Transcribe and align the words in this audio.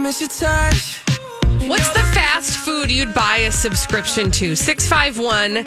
Miss 0.00 0.20
your 0.20 0.28
touch. 0.28 1.02
What's 1.68 1.88
the 1.88 1.98
fast 2.14 2.58
food 2.58 2.88
you'd 2.88 3.12
buy 3.12 3.38
a 3.38 3.50
subscription 3.50 4.30
to? 4.30 4.54
651 4.54 5.66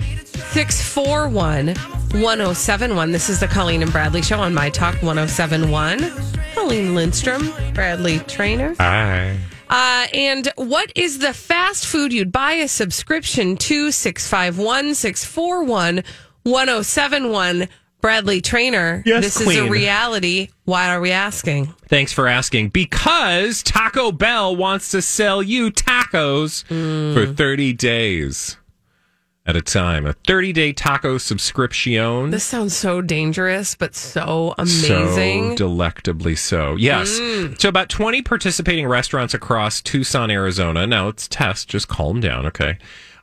641 0.53 1.75
1071. 2.21 3.11
This 3.11 3.27
is 3.29 3.41
the 3.41 3.47
Colleen 3.49 3.83
and 3.83 3.91
Bradley 3.91 4.21
show 4.21 4.39
on 4.39 4.53
My 4.53 4.69
Talk 4.69 4.93
1071. 5.03 6.09
Colleen 6.55 6.95
Lindstrom, 6.95 7.51
Bradley 7.73 8.19
Traynor. 8.19 8.73
Hi. 8.79 9.37
Uh, 9.69 10.07
and 10.13 10.49
what 10.55 10.93
is 10.95 11.19
the 11.19 11.33
fast 11.33 11.85
food 11.85 12.13
you'd 12.13 12.31
buy 12.31 12.53
a 12.53 12.69
subscription 12.69 13.57
to? 13.57 13.91
651 13.91 14.95
641 14.95 16.03
1071. 16.43 17.67
Bradley 18.01 18.41
Traynor. 18.41 19.03
Yes, 19.05 19.23
this 19.23 19.41
is 19.41 19.57
a 19.57 19.69
reality. 19.69 20.49
Why 20.65 20.93
are 20.93 20.99
we 20.99 21.11
asking? 21.11 21.67
Thanks 21.87 22.11
for 22.11 22.27
asking. 22.27 22.69
Because 22.69 23.63
Taco 23.63 24.11
Bell 24.11 24.55
wants 24.55 24.91
to 24.91 25.01
sell 25.01 25.41
you 25.41 25.71
tacos 25.71 26.65
hmm. 26.67 27.13
for 27.13 27.31
30 27.31 27.73
days 27.73 28.57
at 29.45 29.55
a 29.55 29.61
time. 29.61 30.05
A 30.05 30.13
30 30.13 30.53
day 30.53 30.73
taco 30.73 31.17
subscription. 31.17 32.29
This 32.29 32.43
sounds 32.43 32.75
so 32.75 33.01
dangerous, 33.01 33.75
but 33.75 33.95
so 33.95 34.55
amazing. 34.57 35.51
So 35.51 35.55
delectably 35.55 36.35
so. 36.35 36.75
Yes. 36.75 37.19
Hmm. 37.19 37.53
So 37.57 37.69
about 37.69 37.89
20 37.89 38.21
participating 38.21 38.87
restaurants 38.87 39.33
across 39.33 39.81
Tucson, 39.81 40.31
Arizona. 40.31 40.87
Now 40.87 41.07
it's 41.07 41.27
test, 41.27 41.69
just 41.69 41.87
calm 41.87 42.19
down, 42.19 42.45
okay? 42.47 42.77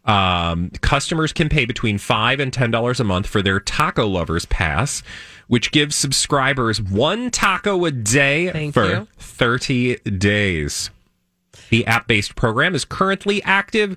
Um, 0.09 0.71
customers 0.81 1.33
can 1.35 1.49
pay 1.49 1.67
between 1.67 1.99
five 1.99 2.41
and 2.41 2.53
ten 2.53 2.71
dollars 2.71 2.99
a 2.99 3.05
month 3.05 3.27
for 3.27 3.43
their 3.43 3.61
Taco 3.61 4.07
Lovers 4.07 4.47
Pass, 4.47 5.03
which 5.49 5.71
gives 5.71 5.95
subscribers 5.95 6.81
one 6.81 7.31
taco 7.31 7.85
a 7.85 7.91
day 7.91 8.51
Thank 8.51 8.75
for 8.75 8.89
you. 8.89 9.09
30 9.19 9.97
days. 10.19 10.91
The 11.71 11.87
app 11.87 12.07
based 12.07 12.35
program 12.37 12.75
is 12.75 12.85
currently 12.87 13.43
active 13.43 13.97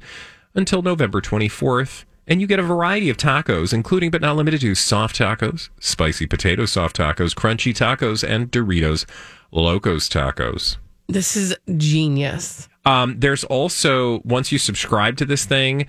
until 0.54 0.82
November 0.82 1.22
24th, 1.22 2.04
and 2.28 2.42
you 2.42 2.48
get 2.48 2.60
a 2.60 2.64
variety 2.64 3.10
of 3.10 3.16
tacos, 3.16 3.74
including 3.74 4.12
but 4.12 4.20
not 4.22 4.36
limited 4.36 4.60
to 4.62 4.76
soft 4.76 5.18
tacos, 5.18 5.70
spicy 5.80 6.28
potato 6.28 6.66
soft 6.66 6.98
tacos, 6.98 7.34
crunchy 7.34 7.74
tacos, 7.74 8.28
and 8.28 8.52
Doritos 8.52 9.06
Locos 9.52 10.10
tacos. 10.10 10.76
this 11.08 11.38
is 11.38 11.56
genius. 11.78 12.68
Um, 12.86 13.20
there's 13.20 13.44
also, 13.44 14.22
once 14.24 14.52
you 14.52 14.58
subscribe 14.58 15.18
to 15.18 15.26
this 15.26 15.46
thing, 15.46 15.86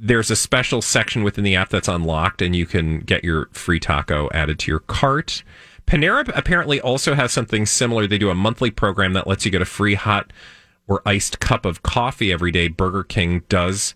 there's 0.00 0.30
a 0.30 0.36
special 0.36 0.82
section 0.82 1.22
within 1.22 1.44
the 1.44 1.54
app 1.54 1.70
that's 1.70 1.88
unlocked, 1.88 2.42
and 2.42 2.54
you 2.54 2.66
can 2.66 3.00
get 3.00 3.24
your 3.24 3.48
free 3.52 3.78
taco 3.78 4.28
added 4.32 4.58
to 4.60 4.70
your 4.70 4.80
cart. 4.80 5.44
Panera 5.86 6.30
apparently 6.36 6.80
also 6.80 7.14
has 7.14 7.32
something 7.32 7.66
similar. 7.66 8.06
They 8.06 8.18
do 8.18 8.30
a 8.30 8.34
monthly 8.34 8.70
program 8.70 9.12
that 9.12 9.26
lets 9.26 9.44
you 9.44 9.50
get 9.50 9.62
a 9.62 9.66
free 9.66 9.94
hot 9.94 10.32
or 10.88 11.00
iced 11.06 11.40
cup 11.40 11.64
of 11.64 11.82
coffee 11.82 12.32
every 12.32 12.50
day. 12.50 12.68
Burger 12.68 13.04
King 13.04 13.42
does, 13.48 13.94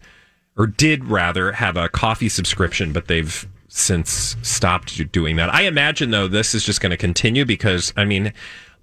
or 0.56 0.66
did 0.66 1.06
rather, 1.06 1.53
have 1.53 1.77
a 1.77 1.88
coffee 1.88 2.28
subscription, 2.28 2.93
but 2.93 3.09
they've 3.09 3.48
since 3.69 4.37
stopped 4.43 5.10
doing 5.12 5.37
that. 5.37 5.53
I 5.53 5.62
imagine, 5.62 6.10
though, 6.10 6.28
this 6.28 6.54
is 6.54 6.65
just 6.65 6.81
going 6.81 6.91
to 6.91 6.97
continue 6.97 7.44
because, 7.44 7.93
I 7.97 8.04
mean, 8.04 8.32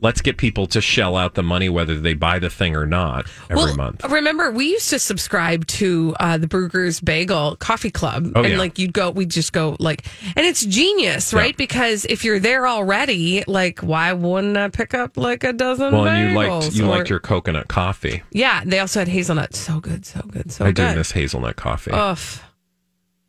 let's 0.02 0.22
get 0.22 0.38
people 0.38 0.68
to 0.68 0.82
shell 0.82 1.16
out 1.16 1.34
the 1.36 1.42
money 1.44 1.70
whether 1.70 2.00
they 2.00 2.14
buy 2.14 2.38
the 2.38 2.50
thing 2.50 2.76
or 2.76 2.86
not 2.86 3.26
every 3.50 3.56
well, 3.56 3.76
month. 3.76 4.04
Remember, 4.04 4.52
we 4.52 4.70
used 4.72 4.90
to 4.92 5.00
subscribe 5.00 5.66
to 5.68 6.16
uh, 6.20 6.38
the 6.38 6.48
Bruegger's 6.48 7.00
Bagel 7.00 7.56
Coffee 7.58 7.90
Club, 7.92 8.32
Oh, 8.36 8.42
and 8.44 8.54
yeah. 8.54 8.58
like 8.58 8.78
you'd 8.78 8.94
go, 8.94 9.10
we'd 9.10 9.32
just 9.32 9.54
go 9.54 9.76
like, 9.80 10.06
and 10.36 10.46
it's 10.46 10.66
genius, 10.66 11.32
Yeah. 11.34 11.40
right? 11.40 11.58
Because 11.58 12.06
if 12.06 12.24
you're 12.26 12.40
there 12.40 12.68
already, 12.68 13.44
like, 13.48 13.80
why 13.80 14.14
wouldn't 14.14 14.58
I 14.58 14.68
pick 14.70 14.94
up 14.94 15.18
like 15.18 15.44
a 15.44 15.54
dozen? 15.54 15.94
Well, 15.94 16.08
and 16.08 16.30
you 16.32 16.36
liked 16.36 16.76
you 16.76 16.86
Or- 16.86 16.90
liked 16.98 17.10
your 17.10 17.20
coconut 17.20 17.68
coffee. 17.68 18.22
yeah. 18.32 18.64
They 18.66 18.80
also 18.80 19.00
had 19.00 19.08
hazelnut, 19.08 19.56
so 19.56 19.80
good, 19.80 20.06
so 20.06 20.22
good, 20.32 20.52
so 20.52 20.66
I 20.66 20.72
good. 20.72 20.86
I 20.86 20.92
do 20.92 20.98
miss 21.00 21.12
hazelnut 21.12 21.56
coffee. 21.56 21.92
Ugh, 21.92 22.18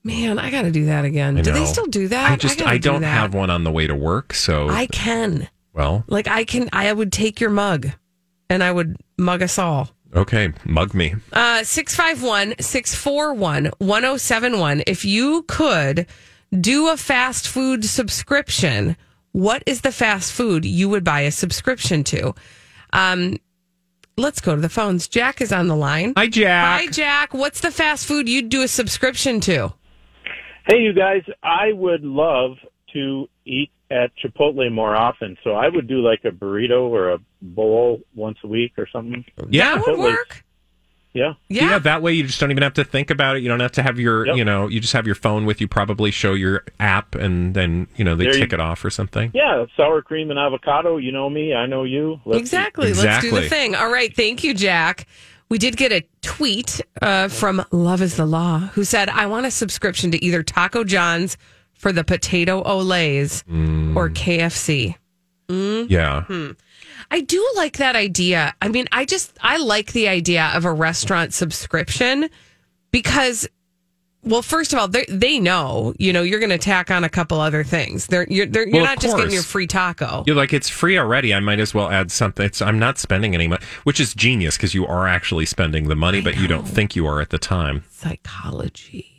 man, 0.04 0.38
I 0.38 0.50
got 0.50 0.62
to 0.62 0.70
do 0.70 0.86
that 0.86 1.04
again. 1.04 1.34
Do 1.36 1.52
they 1.52 1.64
still 1.64 1.86
do 1.86 2.08
that? 2.08 2.30
I 2.30 2.36
just 2.36 2.58
gotta 2.58 2.70
I, 2.70 2.78
do 2.78 2.90
don't 2.90 3.02
have 3.02 3.34
one 3.34 3.50
on 3.50 3.64
the 3.64 3.70
way 3.72 3.86
to 3.86 3.94
work, 3.94 4.34
so 4.34 4.68
I 4.68 4.86
can. 4.86 5.48
Well, 5.76 6.02
Like 6.08 6.26
I 6.26 6.44
can, 6.44 6.68
I 6.72 6.92
would 6.92 7.12
take 7.12 7.40
your 7.40 7.50
mug, 7.50 7.88
and 8.50 8.64
I 8.64 8.72
would 8.72 8.96
mug 9.16 9.42
us 9.42 9.58
all. 9.58 9.90
okay, 10.14 10.52
mug 10.64 10.94
me. 10.94 11.14
Uh, 11.32 11.62
651 11.62 12.54
641 12.60 13.70
1071. 13.78 14.82
If 14.86 15.04
you 15.04 15.44
could 15.46 16.06
do 16.58 16.88
a 16.88 16.96
fast 16.96 17.46
food 17.48 17.84
subscription, 17.84 18.96
what 19.32 19.62
is 19.66 19.82
the 19.82 19.92
fast 19.92 20.32
food 20.32 20.64
you 20.64 20.88
would 20.88 21.04
buy 21.04 21.20
a 21.20 21.30
subscription 21.30 22.02
to? 22.04 22.34
Um, 22.92 23.36
let's 24.16 24.40
go 24.40 24.54
to 24.54 24.60
the 24.62 24.68
phones. 24.70 25.08
Jack 25.08 25.40
is 25.42 25.52
on 25.52 25.66
the 25.68 25.76
line. 25.76 26.14
Hi, 26.16 26.28
Jack. 26.28 26.80
Hi, 26.80 26.86
Jack. 26.86 27.34
What's 27.34 27.60
the 27.60 27.70
fast 27.70 28.06
food 28.06 28.28
you'd 28.28 28.48
do 28.48 28.62
a 28.62 28.68
subscription 28.68 29.40
to? 29.40 29.74
Hey, 30.66 30.78
you 30.78 30.92
guys, 30.94 31.22
I 31.42 31.72
would 31.72 32.02
love 32.02 32.52
to 32.94 33.28
eat 33.44 33.70
at 33.90 34.10
Chipotle 34.16 34.70
more 34.72 34.96
often. 34.96 35.36
So 35.44 35.52
I 35.52 35.68
would 35.68 35.86
do 35.86 36.00
like 36.00 36.24
a 36.24 36.30
burrito 36.30 36.88
or 36.88 37.12
a 37.12 37.18
bowl 37.40 38.00
once 38.14 38.38
a 38.44 38.46
week 38.48 38.72
or 38.78 38.88
something. 38.92 39.24
Yeah. 39.48 39.76
That 39.76 39.86
would 39.86 39.98
work. 39.98 40.42
Yeah. 41.12 41.32
yeah, 41.48 41.70
Yeah. 41.70 41.78
That 41.78 42.02
way 42.02 42.12
you 42.12 42.24
just 42.26 42.38
don't 42.40 42.50
even 42.50 42.62
have 42.62 42.74
to 42.74 42.84
think 42.84 43.08
about 43.10 43.36
it. 43.36 43.42
You 43.42 43.48
don't 43.48 43.60
have 43.60 43.72
to 43.72 43.82
have 43.82 43.98
your, 43.98 44.26
Yep. 44.26 44.36
you 44.36 44.44
know, 44.44 44.68
you 44.68 44.80
just 44.80 44.92
have 44.92 45.06
your 45.06 45.14
phone 45.14 45.46
with 45.46 45.62
you. 45.62 45.68
Probably 45.68 46.10
show 46.10 46.34
your 46.34 46.62
app, 46.78 47.14
and 47.14 47.54
then 47.54 47.86
you 47.96 48.04
know 48.04 48.14
they 48.16 48.24
There 48.24 48.34
you- 48.34 48.40
tick 48.40 48.52
it 48.52 48.60
off 48.60 48.84
or 48.84 48.90
something. 48.90 49.30
Yeah, 49.32 49.64
sour 49.78 50.02
cream 50.02 50.28
and 50.30 50.38
avocado. 50.38 50.98
You 50.98 51.12
know 51.12 51.30
me. 51.30 51.54
I 51.54 51.64
know 51.64 51.84
you. 51.84 52.20
Let's 52.26 52.40
exactly. 52.40 52.88
Let's 52.88 53.00
do 53.00 53.06
Exactly. 53.06 53.40
the 53.40 53.48
thing. 53.48 53.74
All 53.74 53.90
right. 53.90 54.14
Thank 54.14 54.44
you, 54.44 54.52
Jack. 54.52 55.06
We 55.48 55.56
did 55.56 55.76
get 55.78 55.90
a 55.92 56.04
tweet 56.20 56.82
uh, 57.00 57.28
from 57.28 57.64
Love 57.70 58.02
is 58.02 58.16
the 58.16 58.26
Law 58.26 58.58
who 58.74 58.84
said, 58.84 59.08
I 59.08 59.24
want 59.26 59.46
a 59.46 59.50
subscription 59.50 60.10
to 60.10 60.22
either 60.22 60.42
Taco 60.42 60.82
John's 60.84 61.38
for 61.76 61.92
the 61.92 62.04
potato 62.04 62.62
Olés 62.62 63.42
or 63.96 64.10
KFC. 64.10 64.94
Yeah, 65.48 66.22
Hmm. 66.24 66.50
I 67.10 67.20
do 67.20 67.46
like 67.54 67.76
that 67.76 67.94
idea. 67.94 68.54
I 68.60 68.66
mean, 68.68 68.86
I 68.90 69.04
just, 69.04 69.36
I 69.40 69.58
like 69.58 69.92
the 69.92 70.08
idea 70.08 70.50
of 70.54 70.64
a 70.64 70.72
restaurant 70.72 71.32
subscription 71.34 72.28
because. 72.90 73.48
Well, 74.24 74.42
first 74.42 74.72
of 74.72 74.80
all, 74.80 74.88
they 74.88 75.04
they 75.08 75.38
know 75.38 75.94
you 76.00 76.12
know 76.12 76.22
you're 76.22 76.40
going 76.40 76.50
to 76.50 76.58
tack 76.58 76.90
on 76.90 77.04
a 77.04 77.08
couple 77.08 77.40
other 77.40 77.62
things. 77.62 78.08
They're 78.08 78.26
you're 78.28 78.46
they're, 78.46 78.64
you're 78.66 78.78
Well, 78.82 78.84
not 78.86 78.98
just 78.98 79.16
getting 79.16 79.32
your 79.32 79.44
free 79.44 79.68
taco. 79.68 80.24
you're 80.26 80.34
like 80.34 80.52
it's 80.52 80.68
free 80.68 80.98
already. 80.98 81.32
I 81.32 81.38
might 81.38 81.60
as 81.60 81.72
well 81.72 81.88
add 81.90 82.10
something. 82.10 82.44
It's, 82.44 82.60
I'm 82.60 82.76
not 82.80 82.98
spending 82.98 83.34
any 83.36 83.46
money, 83.46 83.64
which 83.84 84.00
is 84.00 84.14
genius 84.14 84.56
because 84.56 84.74
you 84.74 84.84
are 84.84 85.06
actually 85.06 85.46
spending 85.46 85.86
the 85.86 85.94
money, 85.94 86.20
but 86.20 86.36
you 86.36 86.48
don't 86.48 86.66
think 86.66 86.96
you 86.96 87.06
are 87.06 87.20
at 87.20 87.30
the 87.30 87.38
time. 87.38 87.84
Psychology. 87.88 89.12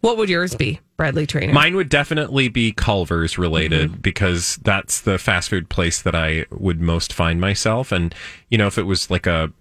What 0.00 0.16
would 0.18 0.28
yours 0.28 0.54
be, 0.54 0.80
Bradley 0.96 1.26
Traynor? 1.26 1.52
Mine 1.52 1.76
would 1.76 1.88
definitely 1.88 2.48
be 2.48 2.72
Culver's 2.72 3.38
related 3.38 3.90
Mm-hmm. 3.90 4.00
because 4.00 4.56
that's 4.62 5.00
the 5.00 5.18
fast 5.18 5.50
food 5.50 5.68
place 5.68 6.00
that 6.02 6.14
I 6.14 6.46
would 6.50 6.80
most 6.80 7.12
find 7.12 7.40
myself. 7.40 7.92
And, 7.92 8.14
you 8.50 8.58
know, 8.58 8.66
if 8.66 8.78
it 8.78 8.84
was 8.84 9.10
like 9.10 9.26
a 9.26 9.52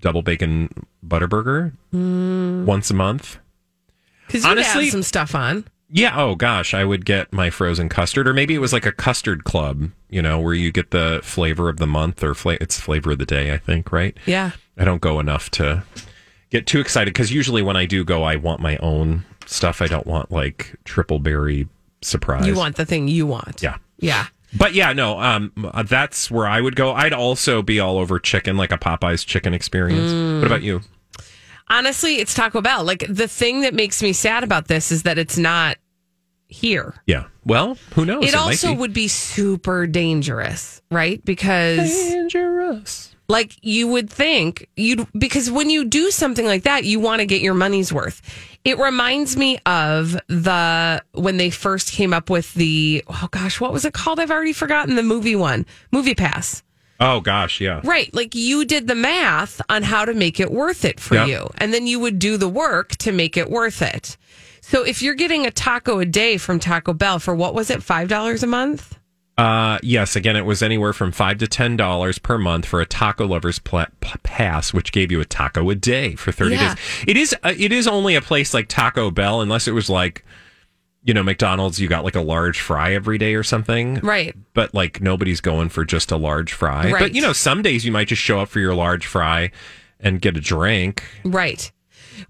double 0.00 0.22
bacon 0.22 0.68
butter 1.02 1.26
burger 1.28 1.72
Mm. 1.94 2.64
once 2.64 2.90
a 2.90 2.94
month. 2.94 3.38
Because 4.26 4.44
honestly- 4.44 4.90
some 4.90 5.02
stuff 5.02 5.34
on. 5.34 5.64
Yeah. 5.94 6.14
Oh, 6.16 6.34
gosh. 6.36 6.72
I 6.72 6.84
would 6.84 7.04
get 7.04 7.32
my 7.34 7.50
frozen 7.50 7.90
custard, 7.90 8.26
or 8.26 8.32
maybe 8.32 8.54
it 8.54 8.60
was 8.60 8.72
like 8.72 8.86
a 8.86 8.92
custard 8.92 9.44
club, 9.44 9.90
you 10.08 10.22
know, 10.22 10.40
where 10.40 10.54
you 10.54 10.72
get 10.72 10.90
the 10.90 11.20
flavor 11.22 11.68
of 11.68 11.76
the 11.76 11.86
month 11.86 12.24
or 12.24 12.32
fla- 12.34 12.56
it's 12.62 12.80
flavor 12.80 13.10
of 13.10 13.18
the 13.18 13.26
day, 13.26 13.52
I 13.52 13.58
think, 13.58 13.92
right? 13.92 14.16
Yeah. 14.24 14.52
I 14.78 14.84
don't 14.84 15.02
go 15.02 15.20
enough 15.20 15.50
to 15.50 15.84
get 16.48 16.66
too 16.66 16.80
excited 16.80 17.12
because 17.12 17.30
usually 17.30 17.60
when 17.60 17.76
I 17.76 17.84
do 17.84 18.04
go, 18.04 18.22
I 18.22 18.36
want 18.36 18.60
my 18.62 18.78
own 18.78 19.24
stuff. 19.46 19.82
I 19.82 19.86
don't 19.86 20.06
want 20.06 20.30
like 20.30 20.74
triple 20.84 21.18
berry 21.18 21.68
surprise. 22.02 22.46
You 22.46 22.54
want 22.54 22.76
the 22.76 22.86
thing 22.86 23.08
you 23.08 23.26
want. 23.26 23.62
Yeah. 23.62 23.78
Yeah. 23.98 24.26
But 24.54 24.74
yeah, 24.74 24.92
no, 24.92 25.18
um, 25.18 25.52
that's 25.86 26.30
where 26.30 26.46
I 26.46 26.60
would 26.60 26.76
go. 26.76 26.92
I'd 26.92 27.14
also 27.14 27.62
be 27.62 27.80
all 27.80 27.96
over 27.96 28.18
chicken, 28.18 28.56
like 28.58 28.70
a 28.70 28.76
Popeyes 28.76 29.24
chicken 29.24 29.54
experience. 29.54 30.12
Mm. 30.12 30.40
What 30.40 30.46
about 30.46 30.62
you? 30.62 30.82
Honestly, 31.68 32.16
it's 32.16 32.34
Taco 32.34 32.60
Bell. 32.60 32.84
Like 32.84 33.06
the 33.08 33.28
thing 33.28 33.62
that 33.62 33.72
makes 33.72 34.02
me 34.02 34.12
sad 34.12 34.44
about 34.44 34.68
this 34.68 34.92
is 34.92 35.04
that 35.04 35.16
it's 35.16 35.38
not 35.38 35.78
here. 36.48 36.94
Yeah. 37.06 37.24
Well, 37.46 37.78
who 37.94 38.04
knows? 38.04 38.24
It 38.24 38.34
might 38.34 38.40
also 38.40 38.72
be. 38.72 38.78
would 38.78 38.92
be 38.92 39.08
super 39.08 39.86
dangerous, 39.86 40.82
right? 40.90 41.24
Because 41.24 41.90
dangerous. 41.90 43.16
Like 43.32 43.56
you 43.62 43.88
would 43.88 44.08
think 44.10 44.68
you'd 44.76 45.06
because 45.18 45.50
when 45.50 45.68
you 45.70 45.84
do 45.84 46.10
something 46.10 46.46
like 46.46 46.62
that 46.64 46.84
you 46.84 47.00
want 47.00 47.20
to 47.20 47.26
get 47.26 47.40
your 47.40 47.54
money's 47.54 47.92
worth. 47.92 48.20
It 48.64 48.78
reminds 48.78 49.36
me 49.36 49.58
of 49.66 50.12
the 50.28 51.02
when 51.14 51.36
they 51.38 51.50
first 51.50 51.92
came 51.92 52.12
up 52.12 52.30
with 52.30 52.52
the 52.54 53.02
oh 53.08 53.28
gosh 53.30 53.60
what 53.60 53.72
was 53.72 53.84
it 53.84 53.92
called? 53.94 54.20
I've 54.20 54.30
already 54.30 54.52
forgotten 54.52 54.94
the 54.94 55.02
movie 55.02 55.34
one. 55.36 55.66
Movie 55.90 56.14
pass. 56.14 56.62
Oh 57.00 57.20
gosh, 57.20 57.60
yeah. 57.60 57.80
right 57.82 58.12
like 58.14 58.34
you 58.34 58.64
did 58.64 58.86
the 58.86 58.94
math 58.94 59.60
on 59.68 59.82
how 59.82 60.04
to 60.04 60.14
make 60.14 60.38
it 60.38 60.52
worth 60.52 60.84
it 60.84 61.00
for 61.00 61.14
Yeah. 61.16 61.26
you 61.26 61.50
and 61.58 61.72
then 61.74 61.86
you 61.86 61.98
would 61.98 62.18
do 62.20 62.36
the 62.36 62.48
work 62.48 62.90
to 62.98 63.10
make 63.12 63.36
it 63.36 63.50
worth 63.50 63.82
it. 63.82 64.16
So 64.60 64.84
if 64.84 65.02
you're 65.02 65.14
getting 65.24 65.44
a 65.46 65.50
taco 65.50 65.98
a 65.98 66.04
day 66.06 66.36
from 66.36 66.60
taco 66.60 66.92
bell 66.92 67.18
for 67.18 67.34
what 67.34 67.54
was 67.54 67.70
it 67.70 67.82
five 67.82 68.08
dollars 68.08 68.42
a 68.44 68.46
month 68.46 68.96
Uh, 69.38 69.78
yes. 69.82 70.14
Again, 70.14 70.36
it 70.36 70.44
was 70.44 70.62
anywhere 70.62 70.92
from 70.92 71.10
five 71.10 71.38
to 71.38 71.48
ten 71.48 71.76
dollars 71.76 72.18
per 72.18 72.36
month 72.38 72.66
for 72.66 72.80
a 72.80 72.86
taco 72.86 73.26
lovers 73.26 73.58
pla- 73.58 73.86
pass, 74.22 74.72
which 74.74 74.92
gave 74.92 75.10
you 75.10 75.20
a 75.20 75.24
taco 75.24 75.68
a 75.70 75.74
day 75.74 76.14
for 76.16 76.32
thirty 76.32 76.54
Yeah. 76.56 76.74
days. 76.74 76.84
It 77.08 77.16
is. 77.16 77.34
Uh, 77.42 77.54
it 77.56 77.72
is 77.72 77.88
only 77.88 78.14
a 78.14 78.20
place 78.20 78.52
like 78.52 78.68
Taco 78.68 79.10
Bell, 79.10 79.40
unless 79.40 79.66
it 79.66 79.72
was 79.72 79.88
like, 79.88 80.24
you 81.02 81.14
know, 81.14 81.22
McDonald's. 81.22 81.80
You 81.80 81.88
got 81.88 82.04
like 82.04 82.14
a 82.14 82.20
large 82.20 82.60
fry 82.60 82.92
every 82.92 83.16
day 83.16 83.34
or 83.34 83.42
something, 83.42 83.94
right 84.02 84.34
But 84.52 84.74
like 84.74 85.00
nobody's 85.00 85.40
going 85.40 85.70
for 85.70 85.84
just 85.84 86.12
a 86.12 86.16
large 86.18 86.52
fry. 86.52 86.90
Right. 86.92 87.00
But 87.00 87.14
you 87.14 87.22
know, 87.22 87.32
some 87.32 87.62
days 87.62 87.86
you 87.86 87.90
might 87.92 88.08
just 88.08 88.22
show 88.22 88.38
up 88.40 88.48
for 88.50 88.60
your 88.60 88.74
large 88.74 89.06
fry 89.06 89.50
and 89.98 90.20
get 90.20 90.36
a 90.36 90.40
drink. 90.40 91.04
Right. 91.24 91.72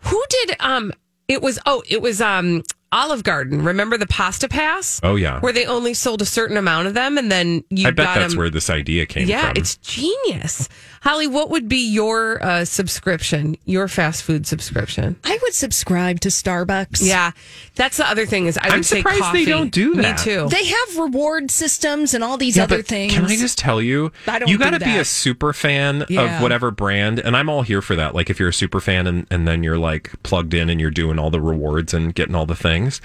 Who 0.02 0.22
did 0.30 0.56
um 0.60 0.92
it 1.26 1.42
was 1.42 1.58
oh, 1.66 1.82
it 1.88 2.00
was 2.00 2.20
um 2.20 2.62
Olive 2.92 3.22
Garden. 3.24 3.64
Remember 3.64 3.96
the 3.96 4.06
pasta 4.06 4.48
pass? 4.48 5.00
Oh 5.02 5.16
yeah. 5.16 5.40
Where 5.40 5.52
they 5.52 5.64
only 5.66 5.94
sold 5.94 6.20
a 6.22 6.26
certain 6.26 6.56
amount 6.58 6.86
of 6.88 6.94
them 6.94 7.16
and 7.18 7.32
then 7.32 7.64
you 7.70 7.88
I 7.88 7.90
bet 7.90 8.14
that's 8.14 8.34
them. 8.34 8.38
where 8.38 8.50
this 8.50 8.68
idea 8.70 9.06
came 9.06 9.24
from. 9.24 9.30
yeah, 9.30 9.48
from. 9.48 9.56
it's 9.56 9.76
genius. 9.78 10.68
Holly, 11.02 11.26
what 11.26 11.50
would 11.50 11.68
be 11.68 11.90
your 11.92 12.40
uh, 12.44 12.64
subscription, 12.64 13.56
your 13.64 13.88
fast 13.88 14.22
food 14.22 14.46
subscription? 14.46 15.16
I 15.24 15.36
would 15.42 15.52
subscribe 15.52 16.20
to 16.20 16.28
Starbucks. 16.28 17.04
Yeah, 17.04 17.32
that's 17.74 17.96
the 17.96 18.08
other 18.08 18.24
thing 18.24 18.46
is 18.46 18.56
I 18.56 18.66
would 18.68 18.72
I'm 18.74 18.82
say 18.84 18.98
surprised 18.98 19.32
they 19.34 19.44
don't 19.44 19.72
do 19.72 19.96
that. 19.96 20.18
Me 20.18 20.24
too. 20.24 20.48
They 20.48 20.64
have 20.64 20.96
reward 20.98 21.50
systems 21.50 22.14
and 22.14 22.22
all 22.22 22.36
these 22.36 22.56
Yeah, 22.56 22.62
other 22.64 22.76
but 22.78 22.86
things. 22.86 23.14
Can 23.14 23.24
I 23.24 23.34
just 23.36 23.58
tell 23.58 23.82
you? 23.82 24.12
I 24.28 24.38
don't 24.38 24.48
you 24.48 24.56
got 24.58 24.70
to 24.70 24.78
be 24.78 24.96
a 24.96 25.04
super 25.04 25.52
fan 25.52 26.04
Yeah. 26.08 26.36
of 26.36 26.42
whatever 26.42 26.70
brand, 26.70 27.18
and 27.18 27.36
I'm 27.36 27.48
all 27.48 27.62
here 27.62 27.82
for 27.82 27.96
that. 27.96 28.14
Like 28.14 28.30
if 28.30 28.38
you're 28.38 28.50
a 28.50 28.54
super 28.54 28.80
fan 28.80 29.08
and, 29.08 29.26
and 29.28 29.48
then 29.48 29.64
you're 29.64 29.78
like 29.78 30.12
plugged 30.22 30.54
in 30.54 30.70
and 30.70 30.80
you're 30.80 30.90
doing 30.92 31.18
all 31.18 31.30
the 31.30 31.40
rewards 31.40 31.92
and 31.92 32.14
getting 32.14 32.36
all 32.36 32.46
the 32.46 32.54
things, 32.54 33.00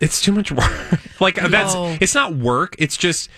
it's 0.00 0.20
too 0.20 0.30
much 0.30 0.52
work. 0.52 1.20
like 1.20 1.34
that's 1.34 1.74
it's 2.00 2.14
not 2.14 2.34
work. 2.36 2.76
It's 2.78 2.96
just 2.96 3.28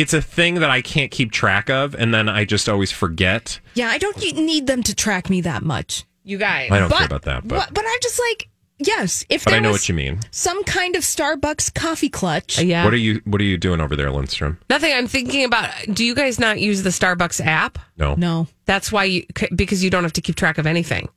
it's 0.00 0.14
a 0.14 0.22
thing 0.22 0.54
that 0.56 0.70
I 0.70 0.80
can't 0.80 1.10
keep 1.10 1.30
track 1.30 1.68
of, 1.68 1.94
and 1.94 2.14
then 2.14 2.28
I 2.28 2.44
just 2.44 2.68
always 2.68 2.90
forget. 2.90 3.60
yeah, 3.74 3.88
I 3.88 3.98
don't 3.98 4.16
need 4.34 4.66
them 4.66 4.82
to 4.84 4.94
track 4.94 5.28
me 5.28 5.42
that 5.42 5.62
much. 5.62 6.04
you 6.24 6.38
guys. 6.38 6.70
I 6.70 6.78
don't 6.78 6.88
but, 6.88 6.98
care 6.98 7.06
about 7.06 7.22
that, 7.22 7.46
but 7.46 7.66
but, 7.66 7.74
but 7.74 7.84
I'm 7.86 7.98
just 8.02 8.18
like, 8.30 8.48
yes, 8.78 9.24
if 9.28 9.44
but 9.44 9.52
I 9.52 9.58
know 9.58 9.72
was 9.72 9.82
what 9.82 9.88
you 9.90 9.94
mean. 9.94 10.20
some 10.30 10.64
kind 10.64 10.96
of 10.96 11.02
Starbucks 11.02 11.74
coffee 11.74 12.08
clutch. 12.08 12.58
Uh, 12.58 12.62
yeah. 12.62 12.84
What 12.84 12.94
are 12.94 12.98
you 12.98 13.20
What 13.24 13.40
are 13.42 13.44
you 13.44 13.58
doing 13.58 13.80
over 13.80 13.94
there, 13.94 14.10
Lindstrom? 14.10 14.58
Nothing. 14.70 14.92
I'm 14.94 15.06
thinking 15.06 15.44
about. 15.44 15.70
Do 15.92 16.04
you 16.04 16.14
guys 16.14 16.38
not 16.38 16.60
use 16.60 16.82
the 16.82 16.90
Starbucks 16.90 17.44
app? 17.44 17.78
No, 17.98 18.14
No. 18.14 18.48
That's 18.64 18.90
why 18.90 19.04
you 19.04 19.26
because 19.54 19.84
you 19.84 19.90
don't 19.90 20.04
have 20.04 20.12
to 20.14 20.22
keep 20.22 20.36
track 20.36 20.56
of 20.56 20.66
anything. 20.66 21.08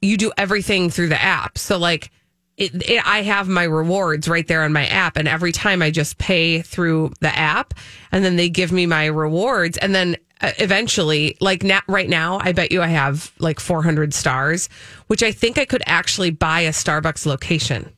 You 0.00 0.16
do 0.16 0.32
everything 0.38 0.88
through 0.88 1.08
the 1.08 1.20
app. 1.20 1.58
So 1.58 1.76
like 1.78 2.10
it, 2.56 2.74
it, 2.88 3.06
I 3.06 3.22
have 3.22 3.48
my 3.48 3.64
rewards 3.64 4.28
right 4.28 4.46
there 4.46 4.62
on 4.62 4.72
my 4.72 4.86
app 4.86 5.16
and 5.16 5.28
every 5.28 5.52
time 5.52 5.82
I 5.82 5.90
just 5.90 6.16
pay 6.18 6.62
through 6.62 7.12
the 7.20 7.28
app 7.36 7.74
and 8.12 8.24
then 8.24 8.36
they 8.36 8.48
give 8.48 8.72
me 8.72 8.86
my 8.86 9.06
rewards 9.06 9.76
and 9.78 9.94
then 9.94 10.16
uh, 10.40 10.52
eventually 10.58 11.36
like 11.40 11.62
now, 11.62 11.80
right 11.86 12.08
now 12.08 12.38
I 12.40 12.52
bet 12.52 12.72
you 12.72 12.80
I 12.82 12.86
have 12.88 13.30
like 13.38 13.60
400 13.60 14.14
stars 14.14 14.68
which 15.06 15.22
I 15.22 15.32
think 15.32 15.58
I 15.58 15.64
could 15.66 15.82
actually 15.86 16.30
buy 16.30 16.60
a 16.62 16.70
Starbucks 16.70 17.26
location 17.26 17.92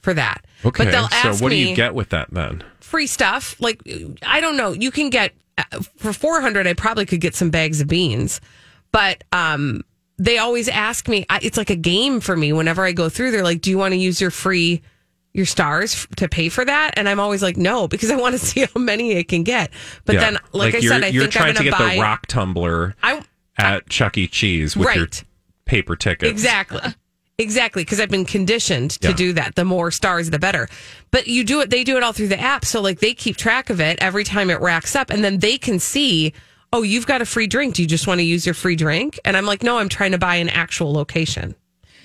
for 0.00 0.14
that. 0.14 0.46
Okay, 0.64 0.84
But 0.84 0.90
they'll 0.92 1.04
ask 1.12 1.38
so 1.38 1.44
what 1.44 1.50
do 1.50 1.56
me- 1.56 1.68
you 1.68 1.76
get 1.76 1.94
with 1.94 2.08
that 2.10 2.28
then? 2.32 2.64
free 2.80 3.06
stuff. 3.06 3.54
Like 3.60 3.82
I 4.22 4.40
don't 4.40 4.56
know, 4.56 4.72
you 4.72 4.90
can 4.90 5.10
get 5.10 5.32
uh, 5.58 5.80
for 5.98 6.12
400 6.14 6.66
I 6.66 6.72
probably 6.72 7.04
could 7.06 7.20
get 7.20 7.34
some 7.34 7.50
bags 7.50 7.80
of 7.82 7.88
beans. 7.88 8.40
But 8.92 9.24
um 9.32 9.82
they 10.22 10.38
always 10.38 10.68
ask 10.68 11.08
me 11.08 11.24
I, 11.30 11.40
it's 11.42 11.56
like 11.56 11.70
a 11.70 11.76
game 11.76 12.20
for 12.20 12.36
me 12.36 12.52
whenever 12.52 12.84
I 12.84 12.92
go 12.92 13.08
through 13.08 13.30
they're 13.32 13.42
like 13.42 13.60
do 13.62 13.70
you 13.70 13.78
want 13.78 13.92
to 13.92 13.96
use 13.98 14.20
your 14.20 14.30
free 14.30 14.82
your 15.32 15.46
stars 15.46 15.94
f- 15.94 16.08
to 16.16 16.28
pay 16.28 16.48
for 16.50 16.64
that 16.64 16.92
and 16.96 17.08
I'm 17.08 17.18
always 17.18 17.42
like 17.42 17.56
no 17.56 17.88
because 17.94 18.10
I 18.10 18.16
want 18.16 18.34
to 18.34 18.38
see 18.38 18.60
how 18.72 18.80
many 18.80 19.16
I 19.18 19.22
can 19.22 19.42
get. 19.44 19.70
But 20.04 20.14
Yeah. 20.16 20.20
then 20.20 20.38
like, 20.52 20.74
I 20.74 20.78
you're, 20.78 20.92
said 20.92 21.04
I 21.04 21.06
you're 21.08 21.22
think 21.22 21.32
trying 21.32 21.48
I'm 21.50 21.54
to 21.64 21.70
going 21.70 21.70
get 21.72 21.78
buy 21.78 21.94
the 21.96 22.00
rock 22.02 22.26
tumbler 22.26 22.94
I 23.02 23.22
at 23.56 23.88
Chuck 23.88 24.18
E. 24.18 24.26
Cheese 24.26 24.76
with 24.76 24.94
your 24.94 25.04
Right. 25.04 25.24
paper 25.64 25.96
tickets. 25.96 26.30
Exactly. 26.30 26.80
Exactly, 27.38 27.82
because 27.84 28.00
I've 28.00 28.10
been 28.10 28.26
conditioned 28.26 28.90
to 29.00 29.08
Yeah. 29.08 29.14
do 29.14 29.32
that. 29.32 29.54
The 29.54 29.64
more 29.64 29.90
stars, 29.90 30.28
the 30.28 30.38
better. 30.38 30.68
But 31.10 31.26
you 31.26 31.42
do 31.42 31.60
it; 31.62 31.70
they 31.70 31.84
do 31.84 31.96
it 31.96 32.02
all 32.02 32.12
through 32.12 32.28
the 32.28 32.38
app, 32.38 32.66
so 32.66 32.82
like 32.82 32.98
they 33.00 33.14
keep 33.14 33.38
track 33.38 33.70
of 33.70 33.80
it 33.80 33.96
every 34.02 34.24
time 34.24 34.50
it 34.50 34.60
racks 34.60 34.94
up, 34.94 35.08
and 35.08 35.24
then 35.24 35.38
they 35.38 35.56
can 35.56 35.78
see, 35.78 36.34
oh, 36.72 36.82
you've 36.82 37.06
got 37.06 37.20
a 37.22 37.26
free 37.26 37.46
drink. 37.46 37.74
Do 37.74 37.82
you 37.82 37.88
just 37.88 38.06
want 38.06 38.20
to 38.20 38.24
use 38.24 38.46
your 38.46 38.54
free 38.54 38.76
drink? 38.76 39.18
And 39.24 39.36
I'm 39.36 39.46
like, 39.46 39.62
no, 39.62 39.78
I'm 39.78 39.88
trying 39.88 40.12
to 40.12 40.18
buy 40.18 40.36
an 40.36 40.48
actual 40.48 40.92
location. 40.92 41.54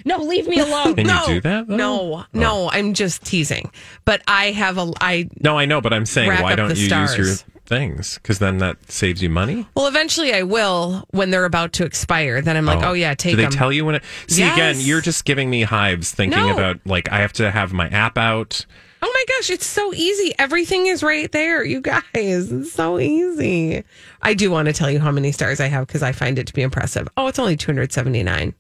No, 0.04 0.18
leave 0.18 0.48
me 0.48 0.60
alone. 0.60 0.96
Can 0.96 1.08
no, 1.08 1.22
you 1.22 1.34
do 1.36 1.42
that? 1.42 1.68
though? 1.68 1.76
No, 1.76 2.14
oh. 2.16 2.26
no, 2.34 2.70
I'm 2.70 2.94
just 2.94 3.24
teasing. 3.24 3.72
But 4.04 4.22
I 4.28 4.52
have 4.52 4.78
a, 4.78 4.92
I 5.02 5.30
No, 5.40 5.58
I 5.58 5.66
know, 5.66 5.82
but 5.82 5.94
I'm 5.94 6.06
saying, 6.06 6.30
why 6.42 6.56
don't 6.56 6.70
the 6.70 6.76
you 6.76 6.96
use 6.96 7.18
your 7.18 7.36
things? 7.66 8.16
Because 8.16 8.40
then 8.40 8.60
that 8.60 8.92
saves 8.92 9.24
you 9.24 9.30
money. 9.30 9.68
well, 9.76 9.88
eventually 9.88 10.34
I 10.34 10.44
will 10.44 11.08
when 11.12 11.32
they're 11.32 11.46
about 11.46 11.74
to 11.74 11.86
expire. 11.86 12.42
Then 12.42 12.58
I'm 12.58 12.66
like, 12.66 12.84
oh, 12.84 12.90
oh 12.90 12.94
yeah, 12.94 13.16
take 13.16 13.32
Do 13.32 13.38
they 13.38 13.44
them. 13.44 13.52
tell 13.52 13.72
you 13.72 13.86
when 13.86 13.96
it? 13.96 14.04
See, 14.28 14.44
again, 14.44 14.76
you're 14.80 15.02
just 15.02 15.26
giving 15.26 15.50
me 15.50 15.64
hives 15.64 16.12
thinking 16.12 16.40
No. 16.40 16.54
about 16.54 16.80
like 16.86 17.12
I 17.12 17.20
have 17.20 17.34
to 17.34 17.50
have 17.50 17.74
my 17.74 17.88
app 17.90 18.18
out. 18.18 18.66
Oh 19.08 19.12
my 19.14 19.36
gosh, 19.38 19.52
it's 19.52 19.68
so 19.68 19.94
easy. 19.94 20.34
Everything 20.40 20.88
is 20.88 21.04
right 21.04 21.32
there, 21.32 21.64
you 21.64 21.80
guys. 21.80 22.04
It's 22.16 22.72
so 22.72 22.98
easy. 23.00 23.84
I 24.24 24.34
do 24.34 24.50
want 24.50 24.66
to 24.66 24.74
tell 24.74 24.90
you 24.90 25.00
how 25.00 25.12
many 25.12 25.32
stars 25.32 25.60
I 25.60 25.68
have 25.68 25.86
because 25.86 26.02
I 26.02 26.12
find 26.12 26.40
it 26.40 26.48
to 26.48 26.54
be 26.54 26.64
impressive. 26.64 27.08
Oh, 27.16 27.28
it's 27.28 27.38
only 27.38 27.56
279. 27.56 28.56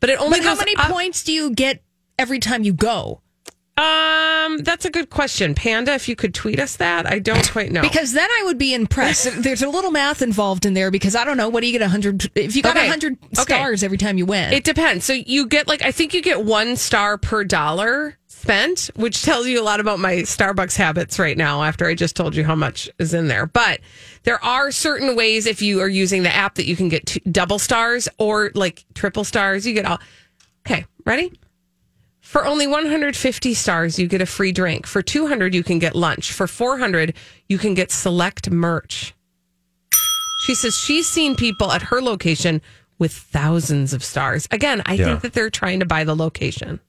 But 0.00 0.08
it 0.10 0.18
only 0.20 0.38
But 0.40 0.46
how 0.46 0.54
many 0.56 0.74
up- 0.76 0.90
points 0.90 1.22
do 1.22 1.32
you 1.34 1.50
get 1.50 1.82
every 2.18 2.38
time 2.38 2.62
you 2.64 2.72
go? 2.72 3.20
Um, 3.76 4.58
that's 4.64 4.84
a 4.86 4.90
good 4.90 5.08
question. 5.10 5.54
Panda, 5.54 5.92
if 5.94 6.08
you 6.08 6.16
could 6.16 6.34
tweet 6.34 6.58
us 6.58 6.76
that. 6.76 7.06
I 7.06 7.18
don't 7.20 7.48
quite 7.52 7.70
know. 7.70 7.82
Because 7.82 8.12
then 8.12 8.28
I 8.28 8.42
would 8.46 8.58
be 8.58 8.74
impressed. 8.74 9.28
There's 9.42 9.62
a 9.62 9.68
little 9.68 9.90
math 9.92 10.20
involved 10.22 10.66
in 10.66 10.74
there 10.74 10.90
because 10.90 11.14
I 11.14 11.24
don't 11.24 11.36
know 11.36 11.48
what 11.48 11.60
do 11.60 11.66
you 11.66 11.72
get 11.72 11.82
a 11.82 11.88
hundred 11.88 12.28
if 12.34 12.56
you 12.56 12.62
got 12.62 12.74
a 12.76 12.80
Okay. 12.80 12.88
hundred 12.88 13.18
Okay. 13.38 13.42
stars 13.42 13.82
every 13.84 13.98
time 13.98 14.18
you 14.18 14.24
win. 14.26 14.52
It 14.52 14.64
depends. 14.64 15.04
So 15.04 15.12
you 15.12 15.46
get 15.46 15.68
like 15.68 15.82
I 15.82 15.92
think 15.92 16.12
you 16.14 16.22
get 16.22 16.42
one 16.44 16.74
star 16.76 17.18
per 17.18 17.44
dollar 17.44 18.16
spent, 18.52 18.90
which 18.96 19.22
tells 19.22 19.46
you 19.46 19.60
a 19.60 19.62
lot 19.62 19.78
about 19.78 19.98
my 19.98 20.14
Starbucks 20.16 20.74
habits 20.74 21.18
right 21.18 21.36
now 21.36 21.62
after 21.62 21.86
I 21.86 21.94
just 21.94 22.16
told 22.16 22.34
you 22.34 22.44
how 22.44 22.54
much 22.54 22.88
is 22.98 23.12
in 23.12 23.28
there. 23.28 23.44
But 23.46 23.80
there 24.22 24.42
are 24.42 24.70
certain 24.70 25.14
ways 25.16 25.44
if 25.44 25.60
you 25.60 25.80
are 25.82 25.88
using 25.88 26.22
the 26.22 26.34
app 26.34 26.54
that 26.54 26.64
you 26.64 26.74
can 26.74 26.88
get 26.88 27.04
two, 27.04 27.20
double 27.30 27.58
stars 27.58 28.08
or 28.16 28.50
like 28.54 28.86
triple 28.94 29.24
stars. 29.24 29.66
You 29.66 29.74
get 29.74 29.84
all 29.84 29.98
Okay, 30.66 30.86
ready? 31.04 31.30
For 32.22 32.46
only 32.46 32.66
150 32.66 33.52
stars, 33.54 33.98
you 33.98 34.06
get 34.06 34.22
a 34.22 34.26
free 34.26 34.52
drink. 34.52 34.86
For 34.86 35.02
200, 35.02 35.54
you 35.54 35.62
can 35.62 35.78
get 35.78 35.94
lunch. 35.94 36.32
For 36.32 36.46
400, 36.46 37.14
you 37.50 37.58
can 37.58 37.74
get 37.74 37.90
select 37.90 38.50
merch. 38.50 39.14
She 40.46 40.54
says 40.54 40.74
she's 40.74 41.06
seen 41.06 41.36
people 41.36 41.70
at 41.70 41.82
her 41.82 42.00
location 42.00 42.62
with 42.98 43.12
thousands 43.12 43.92
of 43.92 44.02
stars. 44.02 44.48
Again, 44.50 44.82
I 44.86 44.94
Yeah. 44.94 45.04
think 45.04 45.20
that 45.20 45.32
they're 45.34 45.50
trying 45.50 45.80
to 45.80 45.86
buy 45.86 46.04
the 46.04 46.16
location. 46.16 46.80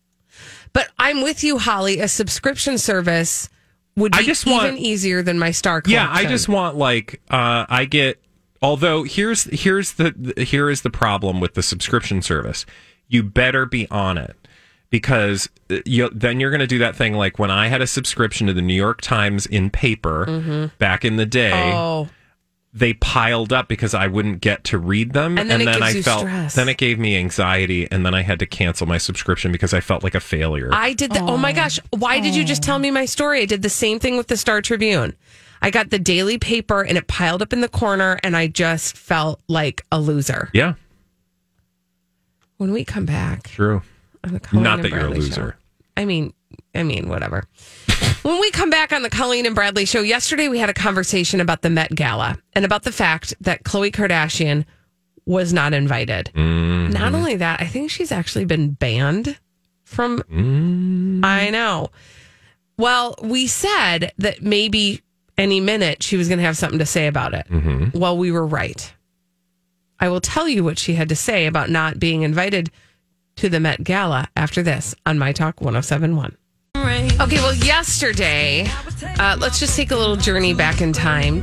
But 0.74 0.90
I'm 0.98 1.22
with 1.22 1.44
you, 1.44 1.58
Holly. 1.58 2.00
A 2.00 2.08
subscription 2.08 2.78
service 2.78 3.50
would 3.96 4.16
I 4.16 4.20
be 4.20 4.26
just 4.26 4.46
even 4.48 4.58
want- 4.58 4.78
easier 4.78 5.22
than 5.22 5.40
my 5.40 5.52
star 5.52 5.82
collection. 5.82 6.06
Yeah, 6.08 6.12
I 6.12 6.26
just 6.26 6.48
want 6.50 6.76
like 6.78 7.22
uh, 7.30 7.66
I 7.70 7.86
get. 7.86 8.22
Although 8.62 9.04
here's 9.04 9.46
here's 9.46 9.94
the 9.94 10.34
here 10.46 10.70
is 10.70 10.82
the 10.82 10.90
problem 10.90 11.40
with 11.40 11.54
the 11.54 11.64
subscription 11.64 12.22
service. 12.22 12.66
You 13.08 13.24
better 13.24 13.66
be 13.66 13.88
on 13.90 14.18
it 14.18 14.36
because 14.90 15.48
uh, 15.72 15.78
you 15.86 16.10
then 16.10 16.40
you're 16.40 16.52
going 16.52 16.60
to 16.60 16.68
do 16.68 16.80
that 16.80 16.96
thing 16.96 17.14
like 17.14 17.40
when 17.40 17.52
I 17.52 17.68
had 17.68 17.82
a 17.82 17.88
subscription 17.88 18.48
to 18.48 18.54
the 18.54 18.62
New 18.62 18.74
York 18.74 19.02
Times 19.02 19.46
in 19.46 19.70
paper 19.70 20.70
back 20.78 21.06
in 21.06 21.16
the 21.16 21.26
day. 21.26 21.72
Oh, 21.74 22.10
they 22.72 22.94
piled 22.94 23.52
up 23.52 23.68
because 23.68 23.94
I 23.96 24.06
wouldn't 24.08 24.42
get 24.42 24.64
to 24.66 24.78
read 24.78 25.14
them, 25.14 25.38
And 25.40 25.50
then 25.50 25.62
it 25.62 25.66
gives 25.66 25.82
I 25.82 25.90
you 25.90 26.04
felt 26.04 26.20
stress. 26.20 26.54
then 26.56 26.70
it 26.70 26.78
gave 26.78 27.00
me 27.00 27.18
anxiety, 27.18 27.90
and 27.92 28.06
then 28.06 28.14
I 28.14 28.22
had 28.22 28.38
to 28.40 28.46
cancel 28.46 28.86
my 28.86 28.98
subscription 29.00 29.52
because 29.52 29.74
I 29.74 29.80
felt 29.80 30.04
like 30.04 30.14
a 30.16 30.20
failure. 30.20 30.70
I 30.72 30.94
did 30.94 31.12
that. 31.14 31.24
Oh 31.24 31.38
my 31.38 31.52
gosh. 31.52 31.80
Why 31.90 32.20
did 32.20 32.36
you 32.36 32.44
just 32.44 32.62
tell 32.62 32.78
me 32.78 32.92
my 32.92 33.06
story? 33.06 33.42
I 33.42 33.46
did 33.46 33.64
the 33.64 33.70
same 33.70 33.98
thing 34.00 34.18
with 34.18 34.28
the 34.28 34.38
Star 34.38 34.62
Tribune. 34.62 35.16
I 35.62 35.72
got 35.72 35.90
the 35.90 36.00
daily 36.00 36.38
paper 36.38 36.84
and 36.84 36.98
it 36.98 37.08
piled 37.08 37.42
up 37.42 37.52
in 37.54 37.62
the 37.62 37.68
corner 37.68 38.20
and 38.24 38.38
I 38.38 38.48
just 38.48 38.96
felt 38.96 39.42
like 39.50 39.84
a 39.92 40.00
loser. 40.00 40.50
yeah, 40.54 40.76
When 42.58 42.72
we 42.72 42.86
come 42.86 43.06
back, 43.06 43.44
true. 43.50 43.82
on 44.24 44.34
the 44.34 44.40
Colleen 44.40 44.64
Not 44.64 44.76
and 44.80 44.84
that 44.86 44.92
you're 44.92 45.08
a 45.08 45.10
loser. 45.10 45.34
show- 45.34 45.54
I 46.02 46.06
mean, 46.06 46.34
I 46.76 46.84
mean, 46.84 47.10
whatever. 47.10 47.46
When 48.24 48.40
we 48.40 48.52
come 48.52 48.70
back 48.70 48.92
on 48.94 49.02
the 49.02 49.10
Colleen 49.10 49.46
and 49.46 49.56
Bradley 49.56 49.86
show, 49.86 50.02
yesterday 50.02 50.48
we 50.48 50.60
had 50.60 50.70
a 50.70 50.74
conversation 50.74 51.42
about 51.42 51.62
the 51.62 51.70
Met 51.70 51.94
Gala 51.94 52.38
and 52.54 52.66
about 52.66 52.84
the 52.84 52.92
fact 52.92 53.34
that 53.42 53.64
Khloe 53.64 53.92
Kardashian 53.92 54.66
was 55.26 55.54
not 55.54 55.74
invited. 55.74 56.32
Mm-hmm. 56.34 56.94
Not 56.94 57.14
only 57.14 57.36
that, 57.36 57.62
I 57.62 57.66
think 57.66 57.92
she's 57.92 58.12
actually 58.12 58.46
been 58.46 58.72
banned 58.72 59.38
from. 59.84 60.20
Mm. 60.32 61.24
I 61.24 61.50
know. 61.50 61.90
Well, 62.78 63.16
we 63.22 63.48
said 63.48 64.12
that 64.18 64.42
maybe 64.42 65.02
any 65.38 65.60
minute 65.60 66.02
she 66.02 66.18
was 66.18 66.28
going 66.28 66.40
to 66.40 66.46
have 66.46 66.58
something 66.58 66.80
to 66.80 66.86
say 66.86 67.08
about 67.08 67.34
it. 67.34 67.48
Mm-hmm. 67.50 67.98
Well, 67.98 68.18
we 68.18 68.32
were 68.32 68.46
right. 68.46 68.94
I 70.00 70.10
will 70.10 70.22
tell 70.22 70.48
you 70.48 70.64
what 70.64 70.80
she 70.80 70.94
had 70.94 71.10
to 71.10 71.16
say 71.16 71.46
about 71.46 71.70
not 71.70 72.00
being 72.00 72.22
invited 72.22 72.72
to 73.36 73.50
the 73.50 73.60
Met 73.60 73.84
Gala 73.84 74.30
after 74.36 74.64
this 74.64 74.96
on 75.06 75.20
My 75.20 75.32
Talk 75.32 75.62
1071. 75.62 76.36
Okay, 77.20 77.36
well, 77.36 77.54
yesterday, 77.54 78.66
uh, 79.20 79.36
let's 79.40 79.60
just 79.60 79.76
take 79.76 79.92
a 79.92 79.96
little 79.96 80.16
journey 80.16 80.54
back 80.54 80.80
in 80.82 80.94
time. 80.94 81.42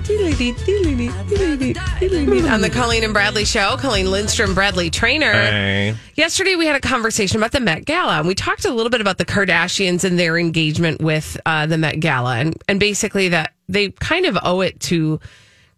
On 2.49 2.61
the 2.61 2.71
Colleen 2.73 3.05
and 3.05 3.13
Bradley 3.13 3.45
show, 3.45 3.77
Colleen 3.77 4.11
Lindstrom, 4.11 4.55
Bradley 4.55 4.89
Traynor. 4.89 5.33
Hey. 5.33 5.95
Yesterday, 6.15 6.57
we 6.57 6.67
had 6.67 6.77
a 6.77 6.81
conversation 6.81 7.37
about 7.37 7.53
the 7.53 7.61
Met 7.61 7.85
Gala, 7.85 8.19
and 8.19 8.27
we 8.27 8.35
talked 8.35 8.65
a 8.65 8.73
little 8.73 8.89
bit 8.89 9.03
about 9.03 9.19
the 9.19 9.27
Kardashians 9.27 10.05
and 10.05 10.19
their 10.19 10.39
engagement 10.39 11.03
with 11.03 11.37
uh, 11.45 11.67
the 11.67 11.77
Met 11.77 12.01
Gala, 12.01 12.37
and 12.37 12.57
and 12.69 12.81
basically 12.81 13.29
that 13.29 13.53
they 13.69 13.91
kind 13.91 14.25
of 14.25 14.39
owe 14.43 14.63
it 14.63 14.81
to 14.81 15.21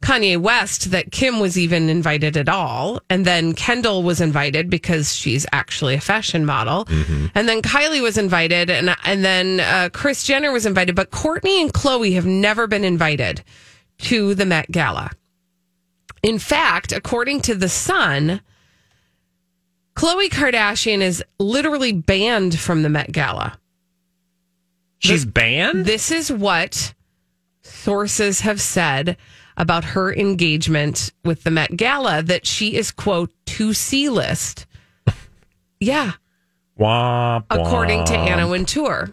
Kanye 0.00 0.38
West 0.38 0.92
that 0.92 1.10
Kim 1.10 1.40
was 1.40 1.58
even 1.58 1.88
invited 1.88 2.36
at 2.36 2.48
all, 2.48 3.00
and 3.10 3.24
then 3.24 3.52
Kendall 3.52 4.02
was 4.02 4.20
invited 4.20 4.70
because 4.70 5.12
she's 5.14 5.44
actually 5.52 5.94
a 5.94 6.00
fashion 6.00 6.46
model, 6.46 6.86
and 7.34 7.48
then 7.48 7.62
Kylie 7.62 8.00
was 8.02 8.16
invited, 8.16 8.70
and 8.70 8.94
and 9.04 9.24
then 9.24 9.60
uh, 9.60 9.90
Kris 9.92 10.24
Jenner 10.24 10.52
was 10.52 10.66
invited, 10.66 10.94
but 10.94 11.10
Kourtney 11.10 11.60
and 11.60 11.72
Khloe 11.72 12.14
have 12.14 12.26
never 12.26 12.66
been 12.66 12.84
invited 12.84 13.42
to 13.98 14.34
the 14.34 14.46
Met 14.46 14.70
Gala. 14.70 15.10
In 16.22 16.38
fact, 16.38 16.92
according 16.92 17.40
to 17.42 17.54
The 17.54 17.68
Sun, 17.68 18.40
Khloe 19.94 20.28
Kardashian 20.28 21.00
is 21.00 21.24
literally 21.38 21.92
banned 21.92 22.58
from 22.58 22.82
the 22.82 22.88
Met 22.88 23.10
Gala. 23.10 23.58
She's 25.00 25.24
banned. 25.24 25.86
This 25.86 26.10
is 26.10 26.30
what 26.30 26.94
sources 27.62 28.40
have 28.40 28.60
said 28.60 29.16
about 29.58 29.84
her 29.84 30.14
engagement 30.14 31.12
with 31.24 31.42
the 31.42 31.50
Met 31.50 31.76
Gala 31.76 32.22
that 32.22 32.46
she 32.46 32.76
is, 32.76 32.90
quote, 32.90 33.30
to 33.46 33.74
C 33.74 34.08
list. 34.08 34.64
Yeah, 35.80 36.12
Womp, 36.78 37.44
according 37.50 38.04
to. 38.06 38.14
Anna 38.16 38.48
Wintour. 38.48 39.12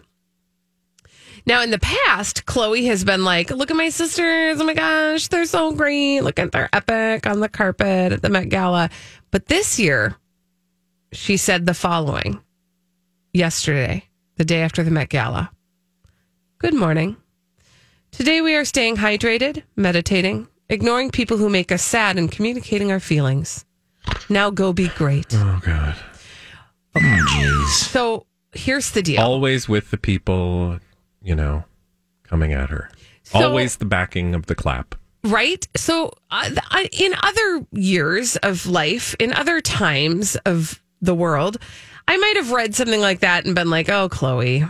Now, 1.46 1.62
in 1.62 1.70
the 1.70 1.78
past, 1.78 2.44
Khloe 2.44 2.86
has 2.86 3.04
been 3.04 3.24
like, 3.24 3.50
look 3.50 3.70
at 3.70 3.76
my 3.76 3.88
sisters. 3.88 4.60
Oh 4.60 4.64
my 4.64 4.74
gosh, 4.74 5.28
they're 5.28 5.44
so 5.44 5.72
great. 5.72 6.22
Look 6.22 6.40
at 6.40 6.50
their 6.50 6.68
epic 6.72 7.26
on 7.26 7.38
the 7.38 7.48
carpet 7.48 8.12
at 8.12 8.22
the 8.22 8.28
Met 8.28 8.48
Gala. 8.48 8.90
But 9.30 9.46
this 9.46 9.78
year, 9.78 10.16
she 11.12 11.36
said 11.36 11.66
the 11.66 11.74
following 11.74 12.40
yesterday, 13.32 14.04
the 14.36 14.44
day 14.44 14.62
after 14.62 14.82
the 14.82 14.90
Met 14.90 15.08
Gala. 15.08 15.50
Good 16.58 16.74
morning. 16.74 17.16
Today 18.16 18.40
we 18.40 18.54
are 18.54 18.64
staying 18.64 18.96
hydrated, 18.96 19.62
meditating, 19.76 20.48
ignoring 20.70 21.10
people 21.10 21.36
who 21.36 21.48
make 21.50 21.70
us 21.70 21.82
sad, 21.82 22.16
and 22.16 22.32
communicating 22.32 22.90
our 22.90 23.00
feelings. 23.00 23.64
Now 24.30 24.50
go 24.50 24.72
be 24.72 24.88
great. 24.88 25.26
Oh 25.34 25.60
God. 25.62 25.94
So 27.68 28.24
here's 28.52 28.92
the 28.92 29.02
deal. 29.02 29.20
Always 29.20 29.68
with 29.68 29.90
the 29.90 29.98
people, 29.98 30.78
you 31.22 31.34
know, 31.34 31.64
coming 32.24 32.52
at 32.54 32.70
her. 32.70 32.90
So- 33.24 33.48
Always 33.48 33.76
the 33.76 33.84
backing 33.84 34.34
of 34.34 34.46
the 34.46 34.54
clap. 34.54 34.94
Right. 35.22 35.66
So, 35.76 36.12
uh, 36.30 36.48
th- 36.72 36.88
in 37.00 37.12
other 37.20 37.66
years 37.72 38.36
of 38.36 38.64
life, 38.66 39.14
in 39.18 39.32
other 39.32 39.60
times 39.60 40.36
of 40.46 40.80
the 41.02 41.14
world, 41.16 41.58
I 42.06 42.16
might 42.16 42.36
have 42.36 42.52
read 42.52 42.76
something 42.76 43.00
like 43.00 43.20
that 43.20 43.44
and 43.44 43.54
been 43.54 43.68
like, 43.68 43.88
oh, 43.88 44.08
Khloe. 44.08 44.68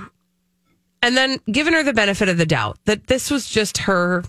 And 1.07 1.17
then 1.17 1.39
given 1.53 1.73
her 1.73 1.85
the 1.85 1.93
benefit 1.93 2.29
of 2.29 2.37
the 2.37 2.45
doubt 2.45 2.81
that 2.87 3.07
this 3.07 3.31
was 3.31 3.49
just 3.49 3.79
her 3.79 4.25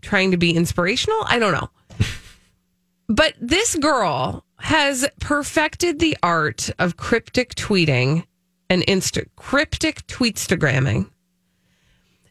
trying 0.00 0.30
to 0.30 0.36
be 0.36 0.54
inspirational. 0.54 1.18
I 1.24 1.40
don't 1.40 1.52
know. 1.52 1.68
but 3.08 3.34
this 3.40 3.74
girl 3.74 4.44
has 4.60 5.04
perfected 5.18 5.98
the 5.98 6.16
art 6.22 6.70
of 6.78 6.96
cryptic 6.96 7.56
tweeting 7.56 8.24
and 8.70 8.86
insta 8.86 9.26
cryptic 9.34 10.06
tweetstagramming. 10.06 11.10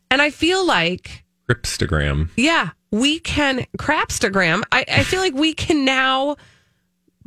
And 0.10 0.22
I 0.22 0.30
feel 0.30 0.66
like 0.66 1.26
Cripstagram. 1.50 2.30
yeah, 2.38 2.70
we 2.92 3.20
can 3.20 3.66
crapstagram. 3.78 4.64
I, 4.72 4.86
I 4.88 5.04
feel 5.04 5.20
like 5.20 5.34
we 5.34 5.54
can 5.54 5.84
now 5.84 6.38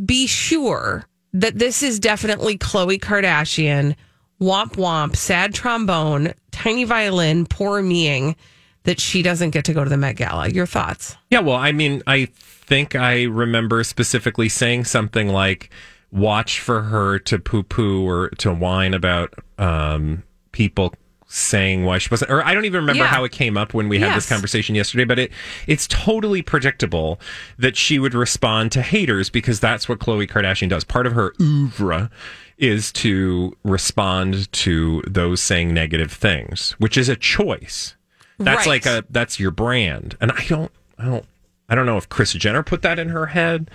be 0.02 0.26
sure 0.26 1.04
that 1.34 1.58
this 1.58 1.82
is 1.82 2.00
definitely 2.00 2.56
Khloe 2.56 2.98
Kardashian, 2.98 3.96
womp 4.40 4.72
womp, 4.76 5.16
sad 5.16 5.54
trombone, 5.54 6.34
tiny 6.50 6.84
violin, 6.84 7.46
poor 7.46 7.82
meing 7.82 8.36
that 8.84 9.00
she 9.00 9.22
doesn't 9.22 9.50
get 9.50 9.64
to 9.66 9.74
go 9.74 9.84
to 9.84 9.90
the 9.90 9.96
Met 9.96 10.16
Gala. 10.16 10.48
Your 10.48 10.66
thoughts? 10.66 11.16
Yeah, 11.30 11.40
well, 11.40 11.56
I 11.56 11.72
mean, 11.72 12.02
I 12.06 12.26
think 12.26 12.94
I 12.94 13.24
remember 13.24 13.82
specifically 13.84 14.48
saying 14.48 14.84
something 14.84 15.28
like, 15.28 15.70
watch 16.10 16.60
for 16.60 16.82
her 16.82 17.18
to 17.18 17.38
poo 17.38 17.62
poo 17.62 18.08
or 18.08 18.30
to 18.38 18.50
whine 18.52 18.94
about 18.94 19.34
um, 19.58 20.22
people 20.52 20.94
saying 21.26 21.84
why 21.84 21.98
she 21.98 22.08
wasn't 22.10 22.30
or 22.30 22.42
I 22.42 22.54
don't 22.54 22.64
even 22.64 22.80
remember 22.80 23.02
Yeah. 23.02 23.08
how 23.10 23.24
it 23.24 23.32
came 23.32 23.58
up 23.58 23.74
when 23.74 23.90
we 23.90 23.98
had 23.98 24.16
this 24.16 24.26
conversation 24.26 24.74
yesterday 24.74 25.04
but 25.04 25.18
it 25.18 25.30
it's 25.66 25.86
totally 25.86 26.40
predictable 26.40 27.20
that 27.58 27.76
she 27.76 27.98
would 27.98 28.14
respond 28.14 28.72
to 28.72 28.80
haters 28.80 29.28
because 29.28 29.60
that's 29.60 29.86
what 29.90 29.98
Khloe 29.98 30.26
Kardashian 30.26 30.70
does 30.70 30.84
part 30.84 31.06
of 31.06 31.12
her 31.12 31.34
oeuvre 31.38 32.08
is 32.58 32.90
to 32.92 33.56
respond 33.64 34.50
to 34.52 35.02
those 35.06 35.40
saying 35.40 35.72
negative 35.72 36.12
things 36.12 36.72
which 36.78 36.96
is 36.98 37.08
a 37.08 37.16
choice. 37.16 37.94
That's 38.38 38.66
Right. 38.66 38.84
like 38.84 38.86
a 38.86 39.04
that's 39.10 39.40
your 39.40 39.50
brand. 39.50 40.16
And 40.20 40.32
i 40.32 40.44
don't 40.48 40.70
i 40.98 41.04
don't 41.04 41.24
i 41.68 41.74
don't 41.74 41.86
know 41.86 41.96
if 41.96 42.08
kris 42.08 42.32
jenner 42.34 42.62
put 42.62 42.82
that 42.82 42.98
in 42.98 43.08
her 43.10 43.26
head 43.26 43.70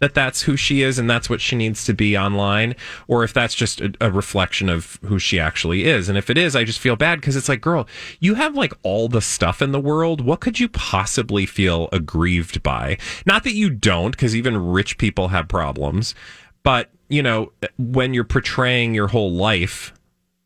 that 0.00 0.14
that's 0.14 0.42
who 0.42 0.56
she 0.56 0.82
is 0.82 0.96
and 1.00 1.10
that's 1.10 1.28
what 1.28 1.40
she 1.40 1.56
needs 1.56 1.84
to 1.84 1.92
be 1.92 2.16
online 2.16 2.76
or 3.08 3.24
if 3.24 3.32
that's 3.34 3.54
just 3.54 3.80
a, 3.80 3.92
a 4.00 4.10
reflection 4.12 4.68
of 4.68 4.96
who 5.02 5.18
she 5.18 5.40
actually 5.40 5.84
is. 5.86 6.08
And 6.08 6.16
if 6.16 6.30
it 6.30 6.38
is 6.38 6.54
i 6.54 6.62
just 6.62 6.78
feel 6.78 6.94
bad 6.94 7.20
because 7.20 7.34
it's 7.34 7.48
like 7.48 7.60
girl 7.60 7.88
you 8.20 8.34
have 8.34 8.54
like 8.54 8.72
all 8.84 9.08
the 9.08 9.20
stuff 9.20 9.60
in 9.60 9.72
the 9.72 9.80
world. 9.80 10.20
What 10.20 10.38
could 10.40 10.60
you 10.60 10.68
possibly 10.68 11.46
feel 11.46 11.88
aggrieved 11.92 12.62
by? 12.62 12.98
Not 13.26 13.42
that 13.44 13.54
you 13.54 13.70
don't 13.70 14.12
because 14.12 14.36
even 14.36 14.56
rich 14.70 14.98
people 14.98 15.28
have 15.28 15.48
problems 15.48 16.14
but 16.62 16.90
you 17.08 17.22
know 17.22 17.52
when 17.78 18.14
you're 18.14 18.24
portraying 18.24 18.94
your 18.94 19.08
whole 19.08 19.32
life 19.32 19.92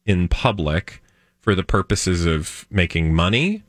in 0.06 0.28
public 0.28 1.02
for 1.40 1.54
the 1.54 1.62
purposes 1.64 2.24
of 2.26 2.66
making 2.70 3.14
money 3.14 3.62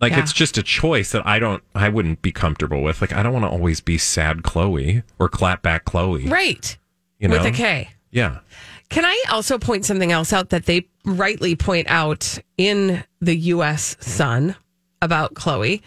like 0.00 0.12
Yeah. 0.12 0.20
it's 0.20 0.32
just 0.32 0.58
a 0.58 0.62
choice 0.62 1.12
that 1.12 1.26
I 1.26 1.38
don't 1.38 1.62
I 1.74 1.88
wouldn't 1.88 2.20
be 2.22 2.30
comfortable 2.32 2.82
with. 2.82 3.00
Like 3.00 3.12
I 3.12 3.22
don't 3.22 3.32
want 3.32 3.44
to 3.44 3.48
always 3.48 3.80
be 3.80 3.96
sad 3.98 4.42
Khloe 4.42 5.02
or 5.18 5.28
clap 5.28 5.62
back 5.62 5.86
Khloe. 5.86 6.30
Right. 6.30 6.76
You 7.18 7.28
know? 7.28 7.36
With 7.38 7.46
a 7.46 7.50
K. 7.50 7.90
Yeah. 8.10 8.40
Can 8.90 9.04
I 9.04 9.24
also 9.30 9.58
point 9.58 9.84
something 9.84 10.12
else 10.12 10.32
out 10.32 10.50
that 10.50 10.66
they 10.66 10.86
rightly 11.04 11.56
point 11.56 11.88
out 11.88 12.38
in 12.58 13.04
the 13.20 13.36
US 13.36 13.96
Sun 14.00 14.54
about 15.00 15.34
Khloe? 15.34 15.80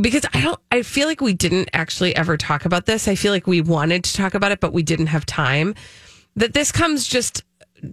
Because 0.00 0.24
I 0.32 0.40
don't, 0.40 0.58
I 0.70 0.82
feel 0.82 1.08
like 1.08 1.20
we 1.20 1.34
didn't 1.34 1.68
actually 1.72 2.14
ever 2.16 2.36
talk 2.36 2.64
about 2.64 2.86
this. 2.86 3.08
I 3.08 3.14
feel 3.14 3.32
like 3.32 3.46
we 3.46 3.60
wanted 3.60 4.04
to 4.04 4.14
talk 4.14 4.34
about 4.34 4.52
it, 4.52 4.60
but 4.60 4.72
we 4.72 4.82
didn't 4.82 5.08
have 5.08 5.26
time. 5.26 5.74
That 6.36 6.54
this 6.54 6.72
comes 6.72 7.06
just, 7.06 7.42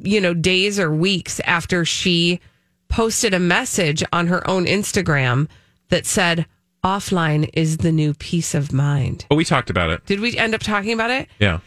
you 0.04 0.22
know, 0.22 0.34
days 0.34 0.80
or 0.80 0.94
weeks 0.94 1.40
after 1.42 1.84
she 1.86 2.40
posted 2.88 3.34
a 3.34 3.40
message 3.40 4.04
on 4.14 4.28
her 4.28 4.48
own 4.48 4.66
Instagram 4.66 5.48
that 5.90 6.06
said, 6.06 6.46
offline 6.84 7.50
is 7.54 7.78
the 7.78 7.92
new 7.92 8.14
peace 8.14 8.54
of 8.54 8.72
mind. 8.72 9.26
But 9.28 9.36
we 9.36 9.44
talked 9.44 9.70
about 9.70 9.90
it. 9.90 10.06
Did 10.06 10.20
we 10.20 10.38
end 10.38 10.56
up 10.56 10.62
talking 10.62 10.94
about 10.94 11.10
it? 11.10 11.28
Yeah. 11.40 11.60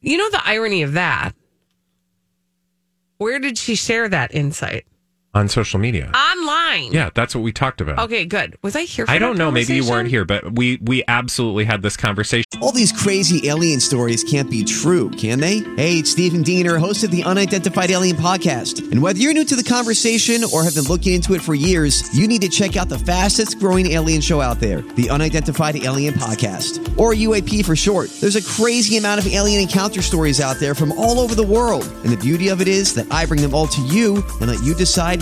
You 0.00 0.16
know 0.16 0.30
the 0.30 0.46
irony 0.46 0.82
of 0.82 0.94
that? 0.94 1.32
Where 3.18 3.38
did 3.38 3.58
she 3.58 3.74
share 3.74 4.08
that 4.08 4.34
insight? 4.34 4.86
On 5.34 5.48
social 5.48 5.80
media. 5.80 6.10
Online. 6.14 6.92
yeah, 6.92 7.10
that's 7.14 7.34
what 7.34 7.42
we 7.42 7.52
talked 7.52 7.80
about. 7.80 7.98
Okay, 8.00 8.24
good. 8.26 8.58
Was 8.62 8.76
I 8.76 8.82
here 8.82 9.06
for 9.06 9.12
I 9.12 9.18
don't 9.18 9.38
know. 9.38 9.50
Maybe 9.50 9.74
you 9.74 9.88
weren't 9.88 10.08
here, 10.08 10.24
but 10.24 10.52
we 10.52 10.78
we 10.82 11.02
absolutely 11.08 11.64
had 11.64 11.82
this 11.82 11.96
conversation. 11.96 12.44
All 12.60 12.72
these 12.72 12.92
crazy 12.92 13.48
alien 13.48 13.80
stories 13.80 14.22
can't 14.24 14.50
be 14.50 14.62
true, 14.62 15.10
can 15.10 15.40
they? 15.40 15.60
Hey, 15.76 15.98
it's 15.98 16.10
Stephen 16.10 16.42
Diener, 16.42 16.76
host 16.78 17.02
of 17.02 17.10
the 17.10 17.24
Unidentified 17.24 17.90
Alien 17.90 18.16
Podcast. 18.16 18.90
And 18.92 19.02
whether 19.02 19.18
you're 19.18 19.32
new 19.32 19.44
to 19.44 19.56
the 19.56 19.64
conversation 19.64 20.42
or 20.52 20.62
have 20.64 20.74
been 20.74 20.84
looking 20.84 21.14
into 21.14 21.34
it 21.34 21.42
for 21.42 21.54
years, 21.54 22.14
you 22.16 22.28
need 22.28 22.42
to 22.42 22.48
check 22.48 22.76
out 22.76 22.88
the 22.88 22.98
fastest 22.98 23.58
growing 23.58 23.86
alien 23.92 24.20
show 24.20 24.40
out 24.40 24.60
there, 24.60 24.82
the 24.82 25.08
Unidentified 25.08 25.76
Alien 25.76 26.14
Podcast, 26.14 26.98
or 26.98 27.14
UAP 27.14 27.64
for 27.64 27.74
short. 27.74 28.10
There's 28.20 28.36
a 28.36 28.42
crazy 28.42 28.98
amount 28.98 29.24
of 29.24 29.32
alien 29.32 29.62
encounter 29.62 30.02
stories 30.02 30.40
out 30.40 30.56
there 30.56 30.74
from 30.74 30.92
all 30.92 31.18
over 31.18 31.34
the 31.34 31.46
world. 31.46 31.84
And 32.04 32.12
the 32.12 32.16
beauty 32.18 32.48
of 32.48 32.60
it 32.60 32.68
is 32.68 32.94
that 32.94 33.10
I 33.10 33.24
bring 33.24 33.40
them 33.40 33.54
all 33.54 33.66
to 33.66 33.80
you 33.82 34.16
and 34.40 34.50
let 34.50 34.62
you 34.62 34.74
decide 34.74 35.21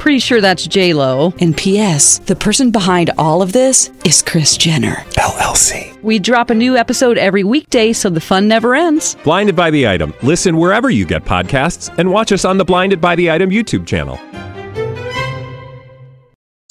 Pretty 0.00 0.18
sure 0.18 0.40
that's 0.40 0.66
J 0.66 0.94
Lo. 0.94 1.34
And 1.40 1.54
P.S. 1.54 2.20
The 2.20 2.34
person 2.34 2.70
behind 2.70 3.10
all 3.18 3.42
of 3.42 3.52
this 3.52 3.90
is 4.06 4.22
Kris 4.22 4.56
Jenner. 4.56 4.94
LLC. 5.18 6.02
We 6.02 6.18
drop 6.18 6.48
a 6.48 6.54
new 6.54 6.74
episode 6.74 7.18
every 7.18 7.44
weekday, 7.44 7.92
so 7.92 8.08
the 8.08 8.18
fun 8.18 8.48
never 8.48 8.74
ends. 8.74 9.14
Blinded 9.24 9.54
by 9.54 9.70
the 9.70 9.86
item. 9.86 10.14
Listen 10.22 10.56
wherever 10.56 10.88
you 10.88 11.04
get 11.04 11.26
podcasts, 11.26 11.94
and 11.98 12.10
watch 12.10 12.32
us 12.32 12.46
on 12.46 12.56
the 12.56 12.64
Blinded 12.64 12.98
by 12.98 13.14
the 13.14 13.30
Item 13.30 13.50
YouTube 13.50 13.86
channel. 13.86 14.16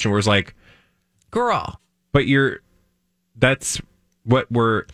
And 0.03 0.11
was 0.11 0.25
like, 0.25 0.55
Girl, 1.29 1.79
but 2.11 2.25
you're 2.25 2.61
that's 3.35 3.79
what 4.23 4.51
we're 4.51 4.85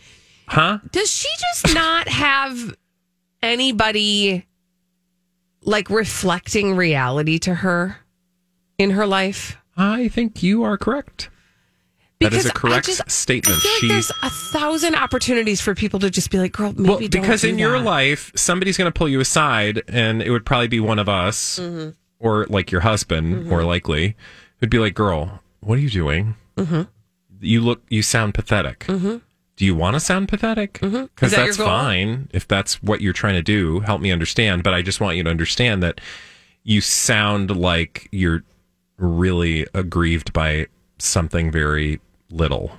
huh? 0.46 0.80
does 0.92 1.10
she 1.10 1.30
just 1.40 1.74
not 1.74 2.06
have 2.06 2.76
anybody 3.42 4.44
like 5.62 5.88
reflecting 5.88 6.76
reality 6.76 7.38
to 7.38 7.54
her 7.54 7.96
in 8.78 8.90
her 8.90 9.06
life? 9.06 9.56
I 9.76 10.08
think 10.08 10.42
you 10.42 10.62
are 10.62 10.76
correct. 10.78 11.28
that 12.20 12.32
is 12.32 12.46
a 12.46 12.48
Because 12.48 12.60
correct 12.60 12.86
just- 12.86 13.10
statement. 13.10 13.58
I 13.58 13.60
feel 13.60 13.72
like 13.72 13.88
there's 13.94 14.10
a 14.22 14.30
thousand 14.30 14.94
opportunities 14.94 15.60
for 15.60 15.74
people 15.74 16.00
to 16.00 16.10
just 16.10 16.30
be 16.30 16.38
like, 16.38 16.52
girl, 16.52 16.72
maybe 16.72 16.88
well 16.88 16.98
because 16.98 17.42
do 17.42 17.48
in 17.50 17.58
your 17.58 17.78
life 17.78 18.32
somebody's 18.34 18.78
going 18.78 18.90
to 18.90 18.96
pull 18.98 19.08
you 19.08 19.20
aside 19.20 19.82
and 19.88 20.22
it 20.22 20.30
would 20.30 20.46
probably 20.46 20.68
be 20.68 20.80
one 20.80 20.98
of 20.98 21.08
us 21.08 21.58
Mm-hmm. 21.58 21.90
or 22.18 22.46
like 22.48 22.72
your 22.72 22.80
husband 22.80 23.46
more 23.46 23.62
likely 23.64 24.16
who'd 24.60 24.70
be 24.70 24.78
like 24.78 24.94
girl 24.94 25.40
what 25.60 25.76
are 25.78 25.82
you 25.82 25.90
doing 25.90 26.34
Mm-hmm. 26.56 26.82
you 27.40 27.60
look 27.60 27.82
you 27.90 28.00
sound 28.02 28.32
pathetic 28.32 28.86
do 28.86 29.64
you 29.64 29.74
want 29.74 29.92
to 29.94 30.00
sound 30.00 30.28
pathetic 30.28 30.72
because 30.74 30.92
Mm-hmm. 30.92 31.26
That 31.26 31.30
that's 31.30 31.56
fine 31.58 32.30
if 32.32 32.48
that's 32.48 32.82
what 32.82 33.02
you're 33.02 33.12
trying 33.12 33.34
to 33.34 33.42
do 33.42 33.80
help 33.80 34.00
me 34.00 34.10
understand 34.10 34.62
but 34.62 34.72
i 34.72 34.80
just 34.80 35.02
want 35.02 35.18
you 35.18 35.22
to 35.24 35.28
understand 35.30 35.82
that 35.82 36.00
you 36.64 36.80
sound 36.80 37.54
like 37.54 38.08
you're 38.10 38.42
really 38.98 39.66
aggrieved 39.74 40.32
by 40.32 40.66
something 40.98 41.50
very 41.50 42.00
little 42.30 42.72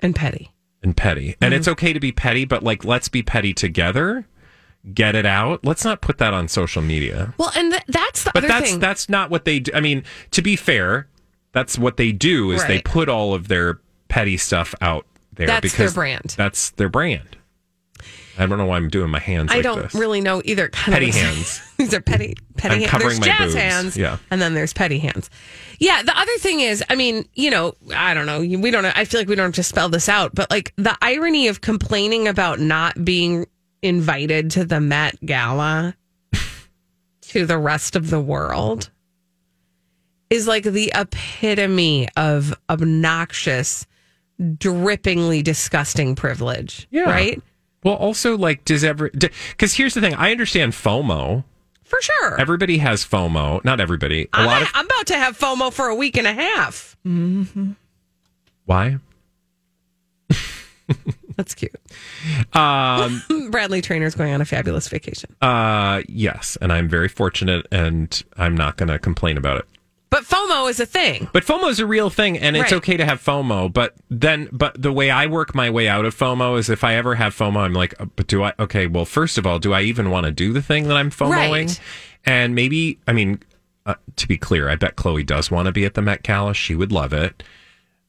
and 0.00 0.14
petty. 0.14 0.50
and 0.82 0.96
petty. 0.96 1.30
Mm-hmm. 1.32 1.44
And 1.44 1.54
it's 1.54 1.68
okay 1.68 1.92
to 1.92 2.00
be 2.00 2.12
petty, 2.12 2.44
but 2.44 2.62
like 2.62 2.84
let's 2.84 3.08
be 3.08 3.22
petty 3.22 3.52
together. 3.54 4.26
Get 4.94 5.14
it 5.16 5.26
out. 5.26 5.64
Let's 5.64 5.84
not 5.84 6.00
put 6.00 6.18
that 6.18 6.32
on 6.32 6.46
social 6.48 6.80
media. 6.80 7.34
Well, 7.38 7.50
and 7.56 7.72
th- 7.72 7.82
that's 7.88 8.22
the 8.22 8.30
But 8.32 8.44
other 8.44 8.48
that's 8.48 8.70
thing. 8.70 8.78
that's 8.80 9.08
not 9.08 9.30
what 9.30 9.44
they 9.44 9.58
do. 9.58 9.72
I 9.74 9.80
mean, 9.80 10.04
to 10.30 10.42
be 10.42 10.54
fair, 10.54 11.08
that's 11.52 11.76
what 11.76 11.96
they 11.96 12.12
do 12.12 12.52
is 12.52 12.64
they 12.66 12.80
put 12.82 13.08
all 13.08 13.34
of 13.34 13.48
their 13.48 13.80
petty 14.08 14.36
stuff 14.36 14.74
out 14.80 15.04
there 15.32 15.46
That's 15.48 15.76
their 15.76 15.90
brand. 15.90 16.34
That's 16.36 16.70
their 16.70 16.88
brand. 16.88 17.36
I 18.38 18.46
don't 18.46 18.58
know 18.58 18.66
why 18.66 18.76
I'm 18.76 18.88
doing 18.88 19.10
my 19.10 19.18
hands 19.18 19.50
I 19.50 19.56
like 19.56 19.62
don't 19.62 19.82
this. 19.82 19.94
really 19.94 20.20
know 20.20 20.42
either. 20.44 20.68
Kind 20.68 20.92
Petty 20.94 21.08
of 21.08 21.14
hands. 21.14 21.62
These 21.78 21.94
are 21.94 22.00
petty, 22.00 22.34
petty 22.56 22.74
I'm 22.74 22.80
hands. 22.80 22.90
covering 22.90 23.08
There's 23.08 23.20
my 23.20 23.26
jazz 23.26 23.38
boobs. 23.52 23.54
hands. 23.54 23.96
Yeah. 23.96 24.18
And 24.30 24.40
then 24.42 24.54
there's 24.54 24.72
petty 24.72 24.98
hands. 24.98 25.30
Yeah. 25.78 26.02
The 26.02 26.18
other 26.18 26.36
thing 26.38 26.60
is, 26.60 26.82
I 26.88 26.94
mean, 26.96 27.28
you 27.34 27.50
know, 27.50 27.74
I 27.94 28.14
don't 28.14 28.26
know. 28.26 28.40
We 28.40 28.70
don't, 28.70 28.84
I 28.84 29.04
feel 29.04 29.20
like 29.20 29.28
we 29.28 29.34
don't 29.34 29.46
have 29.46 29.54
to 29.54 29.62
spell 29.62 29.88
this 29.88 30.08
out, 30.08 30.34
but 30.34 30.50
like 30.50 30.72
the 30.76 30.96
irony 31.02 31.48
of 31.48 31.60
complaining 31.60 32.28
about 32.28 32.60
not 32.60 33.04
being 33.04 33.46
invited 33.82 34.50
to 34.52 34.64
the 34.64 34.80
Met 34.80 35.16
Gala 35.24 35.94
to 37.22 37.46
the 37.46 37.58
rest 37.58 37.96
of 37.96 38.10
the 38.10 38.20
world 38.20 38.90
is 40.30 40.46
like 40.48 40.64
the 40.64 40.90
epitome 40.94 42.08
of 42.16 42.54
obnoxious, 42.68 43.86
drippingly 44.40 45.42
disgusting 45.44 46.14
privilege. 46.14 46.88
Yeah. 46.90 47.02
Right? 47.02 47.42
Well, 47.86 47.94
also 47.94 48.36
like 48.36 48.64
does 48.64 48.82
ever 48.82 49.10
because 49.10 49.74
here's 49.74 49.94
the 49.94 50.00
thing. 50.00 50.12
I 50.14 50.32
understand 50.32 50.72
FOMO. 50.72 51.44
For 51.84 52.02
sure. 52.02 52.40
Everybody 52.40 52.78
has 52.78 53.04
FOMO. 53.04 53.64
Not 53.64 53.78
everybody. 53.78 54.24
A 54.24 54.28
I'm, 54.38 54.46
lot 54.46 54.62
of 54.62 54.68
I'm 54.74 54.86
about 54.86 55.06
to 55.06 55.14
have 55.16 55.38
FOMO 55.38 55.72
for 55.72 55.86
a 55.86 55.94
week 55.94 56.16
and 56.16 56.26
a 56.26 56.32
half. 56.32 56.96
why? 58.64 58.98
That's 61.36 61.54
cute. 61.54 61.76
Um, 62.52 63.22
Bradley 63.52 63.82
Traynor's 63.82 64.16
going 64.16 64.34
on 64.34 64.40
a 64.40 64.44
fabulous 64.44 64.88
vacation. 64.88 65.36
Uh, 65.40 66.02
yes, 66.08 66.58
and 66.60 66.72
I'm 66.72 66.88
very 66.88 67.08
fortunate, 67.08 67.68
and 67.70 68.20
I'm 68.36 68.56
not 68.56 68.78
going 68.78 68.88
to 68.88 68.98
complain 68.98 69.36
about 69.38 69.58
it. 69.58 69.66
But 70.08 70.24
FOMO 70.24 70.70
is 70.70 70.78
a 70.80 70.86
thing. 70.86 71.28
But 71.32 71.44
FOMO 71.44 71.68
is 71.68 71.80
a 71.80 71.86
real 71.86 72.10
thing, 72.10 72.38
and 72.38 72.56
it's 72.56 72.70
Right. 72.70 72.78
okay 72.78 72.96
to 72.96 73.04
have 73.04 73.20
FOMO. 73.22 73.72
But 73.72 73.94
then, 74.08 74.48
but 74.52 74.80
the 74.80 74.92
way 74.92 75.10
I 75.10 75.26
work 75.26 75.54
my 75.54 75.68
way 75.68 75.88
out 75.88 76.04
of 76.04 76.14
FOMO 76.16 76.58
is 76.58 76.70
if 76.70 76.84
I 76.84 76.94
ever 76.94 77.16
have 77.16 77.34
FOMO, 77.34 77.58
I'm 77.58 77.72
like, 77.72 77.94
uh, 78.00 78.04
but 78.14 78.26
do 78.28 78.42
I? 78.44 78.52
Okay, 78.58 78.86
well, 78.86 79.04
first 79.04 79.36
of 79.36 79.46
all, 79.46 79.58
do 79.58 79.72
I 79.72 79.82
even 79.82 80.10
want 80.10 80.24
to 80.26 80.32
do 80.32 80.52
the 80.52 80.62
thing 80.62 80.86
that 80.88 80.96
I'm 80.96 81.10
FOMOing? 81.10 81.30
Right. 81.50 81.80
And 82.24 82.54
maybe, 82.54 82.98
I 83.08 83.12
mean, 83.12 83.40
uh, 83.84 83.94
to 84.16 84.28
be 84.28 84.36
clear, 84.36 84.68
I 84.68 84.76
bet 84.76 84.96
Khloe 84.96 85.24
does 85.26 85.50
want 85.50 85.66
to 85.66 85.72
be 85.72 85.84
at 85.84 85.94
the 85.94 86.02
Met 86.02 86.22
Gala. 86.22 86.54
She 86.54 86.74
would 86.74 86.92
love 86.92 87.12
it. 87.12 87.42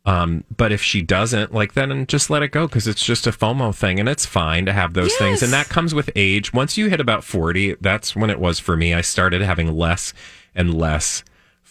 Um, 0.06 0.46
but 0.56 0.72
if 0.72 0.82
she 0.82 1.02
doesn't, 1.02 1.54
like, 1.54 1.74
then 1.74 2.06
just 2.08 2.30
let 2.30 2.42
it 2.42 2.52
go 2.52 2.66
because 2.68 2.88
it's 2.88 3.04
just 3.04 3.28
a 3.28 3.32
FOMO 3.32 3.76
thing, 3.76 4.00
and 4.00 4.08
it's 4.08 4.26
fine 4.26 4.66
to 4.68 4.72
have 4.72 4.94
those 4.94 5.14
things, 5.18 5.44
and 5.44 5.52
that 5.52 5.68
comes 5.68 5.94
with 5.94 6.10
age. 6.16 6.54
Once 6.54 6.78
you 6.78 6.88
hit 6.90 7.02
about 7.02 7.26
forty, 7.26 7.76
that's 7.82 8.16
when 8.16 8.30
it 8.30 8.40
was 8.40 8.58
for 8.60 8.78
me. 8.78 8.94
I 8.94 9.02
started 9.02 9.42
having 9.42 9.76
less 9.76 10.14
and 10.56 10.74
less 10.74 11.24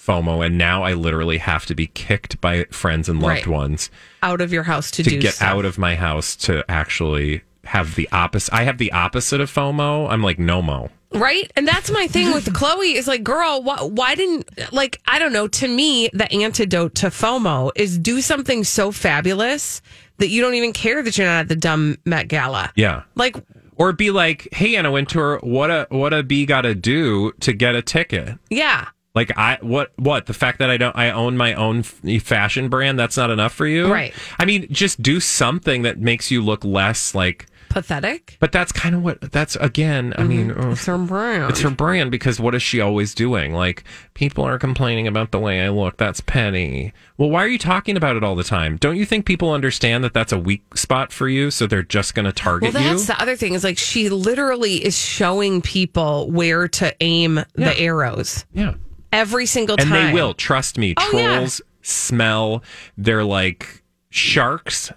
FOMO, 0.06 0.44
and 0.46 0.56
now 0.56 0.82
I 0.84 0.92
literally 0.94 1.38
have 1.38 1.66
to 1.66 1.74
be 1.74 1.88
kicked 1.88 2.40
by 2.40 2.64
friends 2.70 3.08
and 3.08 3.20
loved 3.20 3.46
Right. 3.46 3.46
ones 3.46 3.90
Out 4.22 4.40
of 4.40 4.52
your 4.52 4.62
house 4.62 4.90
to, 4.92 5.02
to 5.02 5.10
do 5.10 5.20
get 5.20 5.34
stuff. 5.34 5.48
out 5.48 5.64
of 5.64 5.78
my 5.78 5.94
house 5.96 6.36
to 6.36 6.64
actually 6.70 7.42
have 7.64 7.96
the 7.96 8.08
opposite. 8.12 8.54
I 8.54 8.62
have 8.64 8.78
the 8.78 8.92
opposite 8.92 9.40
of 9.40 9.50
FOMO. 9.52 10.08
I'm 10.08 10.22
like 10.22 10.38
NOMO. 10.38 10.90
Right? 11.12 11.50
And 11.56 11.66
that's 11.66 11.90
my 11.90 12.06
thing 12.08 12.32
with 12.32 12.46
Khloe 12.52 12.94
is 12.94 13.06
like, 13.08 13.22
girl, 13.24 13.62
why, 13.62 13.78
why 13.82 14.14
didn't, 14.14 14.72
like, 14.72 15.00
I 15.06 15.18
don't 15.18 15.32
know. 15.32 15.48
To 15.48 15.66
me, 15.68 16.08
the 16.12 16.30
antidote 16.32 16.94
to 16.96 17.06
FOMO 17.08 17.70
is 17.74 17.98
do 17.98 18.20
something 18.20 18.62
so 18.64 18.92
fabulous 18.92 19.82
that 20.18 20.28
you 20.28 20.42
don't 20.42 20.54
even 20.54 20.72
care 20.72 21.02
that 21.02 21.16
you're 21.18 21.26
not 21.26 21.40
at 21.40 21.48
the 21.48 21.56
dumb 21.56 21.96
Met 22.04 22.28
Gala. 22.28 22.72
Yeah. 22.76 23.02
Like, 23.14 23.36
Or 23.76 23.92
be 23.92 24.10
like, 24.10 24.48
hey 24.52 24.76
Anna 24.76 24.90
Wintour, 24.90 25.38
what 25.42 25.70
a 25.70 25.86
what 25.90 26.12
a 26.14 26.22
bee 26.22 26.46
got 26.46 26.62
to 26.62 26.74
do 26.74 27.32
to 27.40 27.52
get 27.52 27.74
a 27.74 27.82
ticket? 27.82 28.38
yeah. 28.50 28.86
Like 29.16 29.36
I 29.36 29.58
what 29.62 29.90
what 29.96 30.26
the 30.26 30.34
fact 30.34 30.58
that 30.60 30.70
I 30.70 30.76
don't 30.76 30.94
I 30.96 31.10
own 31.10 31.36
my 31.36 31.54
own 31.54 31.80
f- 31.80 32.22
fashion 32.22 32.68
brand 32.68 32.98
that's 32.98 33.16
not 33.16 33.30
enough 33.30 33.52
for 33.54 33.66
you, 33.66 33.90
Right. 33.92 34.14
I 34.38 34.44
mean, 34.44 34.68
just 34.70 35.02
do 35.02 35.18
something 35.18 35.82
that 35.82 35.98
makes 35.98 36.30
you 36.30 36.42
look 36.42 36.64
less 36.64 37.14
like. 37.14 37.46
Pathetic. 37.68 38.36
But 38.40 38.52
that's 38.52 38.72
kind 38.72 38.94
of 38.94 39.02
what 39.02 39.20
that's 39.32 39.54
again. 39.56 40.14
I 40.16 40.22
mean, 40.22 40.54
oh, 40.56 40.70
It's 40.70 40.86
her 40.86 40.96
brand. 40.96 41.50
It's 41.50 41.60
her 41.60 41.68
brand 41.70 42.10
because 42.10 42.40
what 42.40 42.54
is 42.54 42.62
she 42.62 42.80
always 42.80 43.12
doing? 43.12 43.52
Like, 43.52 43.84
people 44.14 44.44
are 44.44 44.58
complaining 44.58 45.06
about 45.06 45.30
the 45.30 45.38
way 45.38 45.60
I 45.62 45.68
look. 45.68 45.98
That's 45.98 46.20
petty. 46.20 46.94
Well, 47.18 47.28
why 47.28 47.44
are 47.44 47.48
you 47.48 47.58
talking 47.58 47.96
about 47.96 48.16
it 48.16 48.24
all 48.24 48.34
the 48.36 48.44
time? 48.44 48.76
Don't 48.76 48.96
you 48.96 49.04
think 49.04 49.26
people 49.26 49.52
understand 49.52 50.04
that 50.04 50.14
that's 50.14 50.32
a 50.32 50.38
weak 50.38 50.76
spot 50.76 51.12
for 51.12 51.28
you? 51.28 51.50
So 51.50 51.66
they're 51.66 51.82
just 51.82 52.14
going 52.14 52.24
to 52.24 52.32
target 52.32 52.72
Well, 52.72 52.82
you? 52.82 52.88
that's 52.90 53.06
the 53.08 53.20
other 53.20 53.36
thing 53.36 53.52
is 53.52 53.64
like 53.64 53.76
she 53.78 54.08
literally 54.08 54.82
is 54.82 54.96
showing 54.96 55.60
people 55.60 56.30
where 56.30 56.68
to 56.68 56.94
aim 57.02 57.36
Yeah. 57.36 57.44
the 57.56 57.78
arrows 57.80 58.46
yeah. 58.54 58.74
Every 59.12 59.46
single 59.46 59.76
time. 59.76 59.92
And 59.92 60.08
they 60.08 60.12
will. 60.14 60.34
Trust 60.34 60.78
me. 60.78 60.94
Oh, 60.96 61.10
yeah. 61.12 61.36
Trolls 61.36 61.60
smell. 61.82 62.62
They're 62.96 63.24
like 63.24 63.82
sharks 64.10 64.90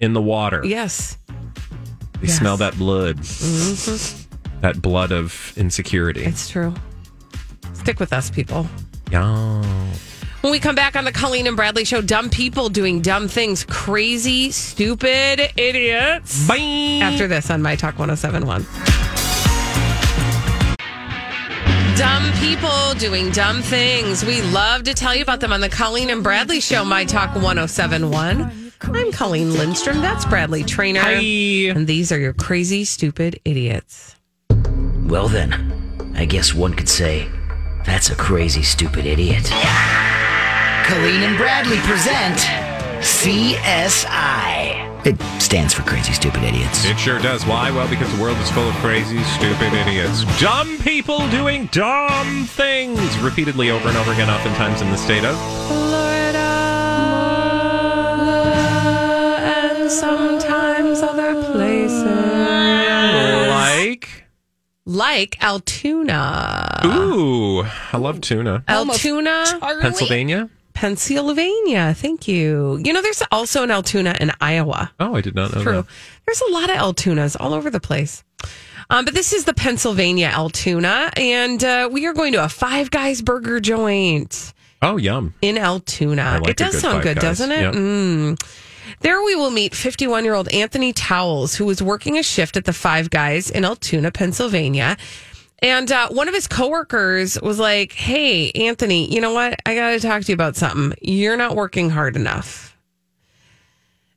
in 0.00 0.12
the 0.12 0.22
water. 0.22 0.62
Yes. 0.64 1.16
They 2.20 2.28
Yes. 2.28 2.38
smell 2.38 2.56
that 2.58 2.76
blood. 2.78 3.18
Mhm. 3.18 4.26
That 4.60 4.80
blood 4.80 5.10
of 5.12 5.52
insecurity. 5.56 6.24
It's 6.24 6.48
true. 6.48 6.72
Stick 7.74 7.98
with 7.98 8.12
us, 8.12 8.30
people. 8.30 8.68
yeah. 9.10 9.62
When 10.40 10.50
we 10.50 10.58
come 10.58 10.74
back 10.74 10.96
on 10.96 11.04
the 11.04 11.12
Colleen 11.12 11.46
and 11.46 11.54
Bradley 11.56 11.84
show, 11.84 12.00
dumb 12.00 12.28
people 12.28 12.68
doing 12.68 13.00
dumb 13.00 13.28
things, 13.28 13.64
crazy, 13.68 14.50
stupid 14.50 15.52
idiots. 15.56 16.46
Bye. 16.48 16.98
After 17.02 17.28
this 17.28 17.48
on 17.50 17.62
My 17.62 17.76
Talk 17.76 17.98
1071. 17.98 18.66
Dumb 21.96 22.32
people 22.38 22.94
doing 22.98 23.30
dumb 23.32 23.60
things. 23.60 24.24
We 24.24 24.40
love 24.40 24.84
to 24.84 24.94
tell 24.94 25.14
you 25.14 25.22
about 25.22 25.40
them 25.40 25.52
on 25.52 25.60
the 25.60 25.68
Colleen 25.68 26.08
and 26.08 26.22
Bradley 26.22 26.58
show, 26.60 26.84
My 26.84 27.04
Talk 27.04 27.34
1071. 27.34 28.72
I'm 28.80 29.12
Colleen 29.12 29.52
Lindstrom. 29.52 30.00
That's 30.00 30.24
Bradley 30.24 30.64
Traynor. 30.64 31.00
Hi. 31.00 31.12
And 31.12 31.86
these 31.86 32.10
are 32.10 32.18
your 32.18 32.32
crazy, 32.32 32.84
stupid 32.84 33.38
idiots. 33.44 34.16
Well, 35.04 35.28
then, 35.28 35.52
I 36.16 36.24
guess 36.24 36.54
one 36.54 36.72
could 36.72 36.88
say 36.88 37.28
that's 37.84 38.08
a 38.10 38.16
crazy, 38.16 38.62
stupid 38.62 39.04
idiot. 39.04 39.44
Colleen 40.86 41.22
and 41.22 41.36
Bradley 41.36 41.78
present 41.78 42.38
CSI. 43.02 44.71
It 45.04 45.20
stands 45.40 45.74
for 45.74 45.82
Crazy 45.82 46.12
Stupid 46.12 46.44
Idiots. 46.44 46.84
It 46.84 46.96
sure 46.96 47.18
does. 47.18 47.44
Why? 47.44 47.72
Well, 47.72 47.88
because 47.88 48.14
the 48.14 48.22
world 48.22 48.38
is 48.38 48.48
full 48.52 48.68
of 48.68 48.74
crazy, 48.76 49.20
stupid 49.24 49.72
idiots. 49.72 50.22
Dumb 50.40 50.78
people 50.78 51.28
doing 51.30 51.66
dumb 51.72 52.44
things 52.44 53.18
repeatedly 53.18 53.70
over 53.70 53.88
and 53.88 53.96
over 53.96 54.12
again, 54.12 54.30
oftentimes 54.30 54.80
in 54.80 54.90
the 54.90 54.96
state 54.96 55.24
of. 55.24 55.36
Florida 55.66 56.38
and 59.42 59.90
sometimes 59.90 61.00
other 61.02 61.34
places. 61.50 62.04
Like. 63.48 64.24
Like 64.84 65.42
Altoona. 65.42 66.80
Ooh, 66.84 67.64
I 67.92 67.96
love 67.96 68.20
tuna. 68.20 68.62
Altoona, 68.68 69.58
Pennsylvania? 69.80 70.48
Pennsylvania. 70.82 71.94
Thank 71.94 72.26
you. 72.26 72.76
You 72.84 72.92
know, 72.92 73.02
there's 73.02 73.22
also 73.30 73.62
an 73.62 73.70
Altoona 73.70 74.16
in 74.20 74.32
Iowa. 74.40 74.90
Oh, 74.98 75.14
I 75.14 75.20
did 75.20 75.36
not 75.36 75.54
know 75.54 75.62
True. 75.62 75.72
that. 75.74 75.86
There's 76.26 76.40
a 76.40 76.50
lot 76.50 76.70
of 76.70 76.76
Altoonas 76.76 77.36
all 77.38 77.54
over 77.54 77.70
the 77.70 77.78
place. 77.78 78.24
Um, 78.90 79.04
but 79.04 79.14
this 79.14 79.32
is 79.32 79.44
the 79.44 79.54
Pennsylvania 79.54 80.26
Altoona, 80.26 81.12
and 81.16 81.62
uh, 81.62 81.88
we 81.92 82.04
are 82.06 82.12
going 82.12 82.32
to 82.32 82.42
a 82.44 82.48
Five 82.48 82.90
Guys 82.90 83.22
burger 83.22 83.60
joint 83.60 84.52
Oh, 84.82 84.96
yum. 84.96 85.34
in 85.40 85.56
Altoona. 85.56 86.40
Like 86.42 86.50
it 86.50 86.56
does 86.56 86.72
good 86.72 86.80
sound 86.80 87.02
good, 87.04 87.14
Guys. 87.16 87.38
doesn't 87.38 87.52
it? 87.52 87.60
Yep. 87.60 87.74
Mm. 87.74 88.42
There 89.00 89.22
we 89.22 89.36
will 89.36 89.50
meet 89.52 89.76
51 89.76 90.24
year 90.24 90.34
old 90.34 90.48
Anthony 90.52 90.92
Towles, 90.92 91.54
who 91.54 91.64
was 91.64 91.80
working 91.80 92.18
a 92.18 92.24
shift 92.24 92.56
at 92.56 92.64
the 92.64 92.72
Five 92.72 93.08
Guys 93.08 93.50
in 93.50 93.64
Altoona, 93.64 94.10
Pennsylvania. 94.10 94.96
And 95.62 95.90
uh, 95.92 96.08
one 96.08 96.26
of 96.28 96.34
his 96.34 96.48
coworkers 96.48 97.40
was 97.40 97.58
like, 97.58 97.92
Hey, 97.92 98.50
Anthony, 98.50 99.12
you 99.12 99.20
know 99.20 99.32
what? 99.32 99.60
I 99.64 99.74
got 99.76 99.90
to 99.90 100.00
talk 100.00 100.22
to 100.22 100.28
you 100.28 100.34
about 100.34 100.56
something. 100.56 100.98
You're 101.00 101.36
not 101.36 101.54
working 101.54 101.88
hard 101.88 102.16
enough. 102.16 102.76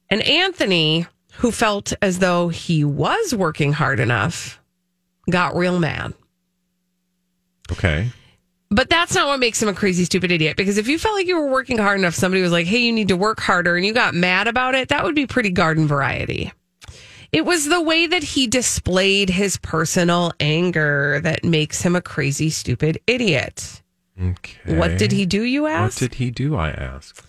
And 0.10 0.22
Anthony, 0.24 1.06
who 1.36 1.52
felt 1.52 1.94
as 2.02 2.20
though 2.20 2.50
he 2.50 2.84
was 2.84 3.34
working 3.34 3.74
hard 3.74 4.00
enough, 4.00 4.60
got 5.30 5.56
real 5.56 5.80
mad. 5.80 6.14
Okay. 7.72 8.12
But 8.72 8.90
that's 8.90 9.14
not 9.14 9.28
what 9.28 9.40
makes 9.40 9.62
him 9.62 9.70
a 9.70 9.74
crazy, 9.74 10.06
stupid 10.06 10.32
idiot. 10.32 10.58
Because 10.58 10.78
if 10.78 10.88
you 10.88 10.98
felt 10.98 11.16
like 11.16 11.28
you 11.28 11.38
were 11.38 11.50
working 11.50 11.78
hard 11.78 12.00
enough, 12.00 12.16
somebody 12.16 12.42
was 12.42 12.52
like, 12.52 12.66
hey, 12.66 12.80
you 12.80 12.92
need 12.92 13.08
to 13.10 13.18
work 13.18 13.40
harder, 13.40 13.76
and 13.76 13.86
you 13.86 13.94
got 13.94 14.16
mad 14.16 14.48
about 14.48 14.76
it, 14.76 14.90
that 14.90 15.04
would 15.04 15.16
be 15.16 15.28
pretty 15.28 15.52
garden 15.52 15.88
variety. 15.88 16.52
It 17.36 17.46
was 17.46 17.66
the 17.66 17.82
way 17.82 18.08
that 18.08 18.24
he 18.24 18.48
displayed 18.48 19.30
his 19.30 19.58
personal 19.58 20.32
anger 20.40 21.20
that 21.22 21.44
makes 21.44 21.82
him 21.82 21.94
a 21.94 22.02
crazy, 22.02 22.50
stupid 22.50 22.98
idiot. 23.08 23.82
Okay. 24.18 24.78
What 24.78 24.98
did 24.98 25.12
he 25.12 25.26
do, 25.26 25.44
you 25.44 25.66
ask? 25.68 26.00
What 26.02 26.12
did 26.12 26.18
he 26.18 26.32
do, 26.32 26.56
I 26.56 26.70
ask? 26.70 27.22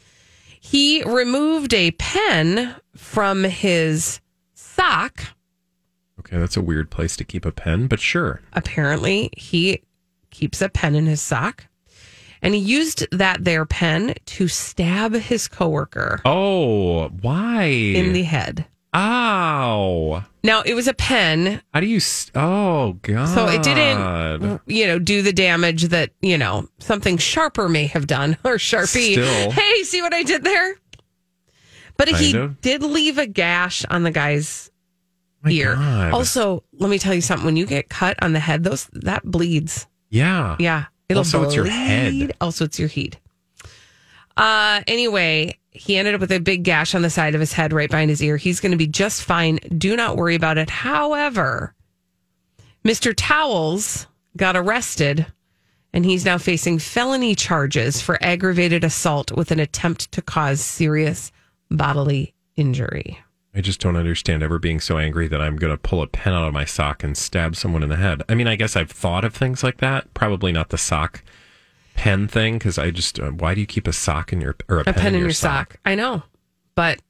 he 0.61 1.03
removed 1.05 1.75
a 1.75 1.90
pen 1.92 2.77
from 2.97 3.42
his 3.45 4.21
sock. 4.55 5.23
Okay, 6.21 6.38
that's 6.38 6.57
a 6.57 6.62
weird 6.62 6.90
place 6.90 7.16
to 7.16 7.25
keep 7.25 7.45
a 7.45 7.51
pen, 7.53 7.88
but 7.88 7.99
sure. 8.01 8.42
Apparently, 8.53 9.31
he 9.37 9.83
keeps 10.31 10.62
a 10.62 10.69
pen 10.69 10.95
in 10.95 11.07
his 11.07 11.21
sock. 11.21 11.66
And 12.42 12.55
he 12.55 12.61
used 12.61 13.07
that 13.11 13.42
there 13.45 13.64
pen 13.66 14.14
to 14.27 14.47
stab 14.47 15.14
his 15.14 15.49
coworker 15.49 16.21
Oh, 16.25 17.09
why? 17.09 17.64
in 17.64 18.12
the 18.12 18.23
head. 18.23 18.66
Ow. 18.97 20.25
Now, 20.43 20.63
it 20.63 20.73
was 20.75 20.89
a 20.89 20.95
pen, 20.95 21.61
How 21.75 21.81
do 21.81 21.87
you. 21.87 21.99
s 21.99 22.31
oh, 22.35 22.95
God. 23.03 23.27
so 23.27 23.47
it 23.47 23.63
didn't, 23.63 24.63
you 24.67 24.87
know, 24.87 24.99
do 24.99 25.21
the 25.21 25.33
damage 25.33 25.85
that, 25.85 26.13
you 26.23 26.39
know, 26.39 26.69
something 26.79 27.19
sharper 27.19 27.69
may 27.69 27.87
have 27.89 28.07
done 28.07 28.39
or 28.45 28.57
Sharpie. 28.57 29.13
Still. 29.13 29.51
Hey, 29.51 29.83
see 29.83 30.01
what 30.01 30.15
I 30.15 30.23
did 30.23 30.45
there? 30.45 30.77
But 31.99 32.09
he 32.09 32.37
of. 32.37 32.61
did 32.61 32.83
leave 32.83 33.19
a 33.19 33.27
gash 33.27 33.85
on 33.87 34.03
the 34.03 34.11
guy's 34.11 34.71
My 35.43 35.51
ear. 35.51 35.75
God. 35.75 36.13
Also, 36.13 36.63
let 36.79 36.89
me 36.89 36.99
tell 36.99 37.15
you 37.15 37.21
something. 37.23 37.45
When 37.45 37.57
you 37.57 37.67
get 37.67 37.89
cut 37.89 38.23
on 38.23 38.33
the 38.33 38.41
head, 38.41 38.65
those 38.65 38.89
that 38.93 39.25
bleeds. 39.25 39.87
Yeah. 40.11 40.57
Yeah. 40.59 40.87
It'll 41.09 41.21
Also, 41.21 41.43
it's 41.45 41.55
your 41.55 41.67
head. 41.67 42.33
Also, 42.41 42.65
it's 42.65 42.79
your 42.79 42.89
heat. 42.89 43.19
Uh, 44.37 44.83
anyway, 44.87 45.57
he 45.70 45.96
ended 45.96 46.14
up 46.14 46.20
with 46.20 46.33
a 46.33 46.40
big 46.40 46.62
gash 46.62 46.94
on 46.94 47.03
the 47.03 47.11
side 47.11 47.35
of 47.35 47.40
his 47.40 47.53
head 47.53 47.72
right 47.72 47.90
behind 47.90 48.11
his 48.11 48.22
ear. 48.22 48.37
He's 48.37 48.61
going 48.61 48.72
to 48.72 48.79
be 48.79 48.87
just 48.87 49.22
fine. 49.22 49.59
Do 49.77 49.96
not 49.96 50.16
worry 50.16 50.35
about 50.35 50.59
it. 50.59 50.70
However, 50.70 51.75
Mr. 52.85 53.14
Towles 53.16 54.07
got 54.37 54.57
arrested 54.57 55.27
and 55.92 56.05
he's 56.05 56.25
now 56.25 56.37
facing 56.37 56.79
felony 56.79 57.35
charges 57.35 58.03
for 58.03 58.18
aggravated 58.22 58.85
assault 58.85 59.33
with 59.33 59.51
an 59.51 59.61
attempt 59.61 60.12
to 60.12 60.20
cause 60.20 60.61
serious 60.61 61.33
bodily 61.70 62.35
injury. 62.57 63.18
I 63.55 63.62
just 63.62 63.81
don't 63.81 63.96
understand 63.96 64.42
ever 64.42 64.59
being 64.59 64.81
so 64.81 64.99
angry 64.99 65.29
that 65.29 65.40
I'm 65.40 65.57
going 65.57 65.72
to 65.72 65.79
pull 65.79 66.03
a 66.03 66.07
pen 66.07 66.35
out 66.35 66.46
of 66.46 66.53
my 66.53 66.66
sock 66.66 67.03
and 67.03 67.16
stab 67.16 67.57
someone 67.57 67.83
in 67.83 67.88
the 67.88 67.96
head. 67.96 68.22
I 68.29 68.35
mean, 68.35 68.46
I 68.46 68.57
guess 68.57 68.77
I've 68.77 68.90
thought 68.90 69.25
of 69.25 69.35
things 69.35 69.64
like 69.64 69.79
that. 69.79 70.12
Probably 70.12 70.53
not 70.53 70.68
the 70.68 70.77
sock 70.77 71.22
pen 71.97 72.29
thing 72.29 72.55
because 72.59 72.79
I 72.79 72.91
just, 72.91 73.19
uh, 73.19 73.31
why 73.31 73.55
do 73.55 73.61
you 73.61 73.67
keep 73.67 73.89
a 73.89 73.93
sock 73.93 74.33
in 74.33 74.41
your, 74.41 74.55
or 74.69 74.79
a, 74.79 74.81
a 74.83 74.93
pen, 74.93 75.15
in 75.15 75.21
your 75.21 75.31
sock. 75.33 75.77
I 75.85 75.95
know, 75.95 76.23
but 76.75 77.01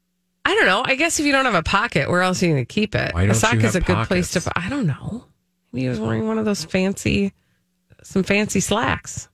I 0.44 0.54
don't 0.54 0.66
know. 0.66 0.82
I 0.84 0.94
guess 0.94 1.18
if 1.20 1.26
you 1.26 1.32
don't 1.32 1.44
have 1.44 1.54
a 1.54 1.62
pocket, 1.62 2.08
where 2.08 2.22
else 2.22 2.42
are 2.42 2.46
you 2.46 2.52
going 2.52 2.64
to 2.64 2.72
keep 2.72 2.94
it? 2.94 3.12
Why 3.14 3.24
a 3.24 3.26
don't 3.26 3.34
sock 3.34 3.54
you 3.54 3.60
is 3.60 3.74
a 3.74 3.80
have 3.80 3.86
good 3.86 4.06
place 4.06 4.30
to. 4.32 4.52
I 4.56 4.68
don't 4.68 4.86
know. 4.86 5.24
Maybe 5.72 5.82
he 5.82 5.88
was 5.88 6.00
wearing 6.00 6.26
one 6.26 6.38
of 6.38 6.44
those 6.44 6.64
fancy, 6.64 7.32
some 8.02 8.22
fancy 8.22 8.60
slacks. 8.60 9.28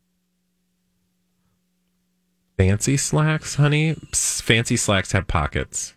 Fancy 2.56 2.96
slacks, 2.96 3.54
honey. 3.56 3.96
Fancy 4.14 4.76
slacks 4.76 5.12
have 5.12 5.26
pockets, 5.26 5.94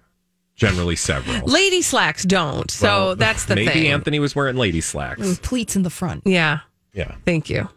generally 0.56 0.96
several. 0.96 1.48
Lady 1.48 1.82
slacks 1.82 2.24
don't. 2.24 2.70
So 2.72 2.88
Well, 2.88 3.16
that's 3.16 3.46
the 3.46 3.56
maybe 3.56 3.68
thing. 3.68 3.78
Maybe 3.78 3.90
Anthony 3.90 4.20
was 4.20 4.36
wearing 4.36 4.56
lady 4.56 4.82
slacks. 4.82 5.20
With 5.20 5.42
pleats 5.42 5.76
in 5.76 5.84
the 5.84 5.90
front. 5.90 6.24
Yeah. 6.26 6.60
Yeah. 6.94 7.16
Thank 7.26 7.50
you. 7.50 7.70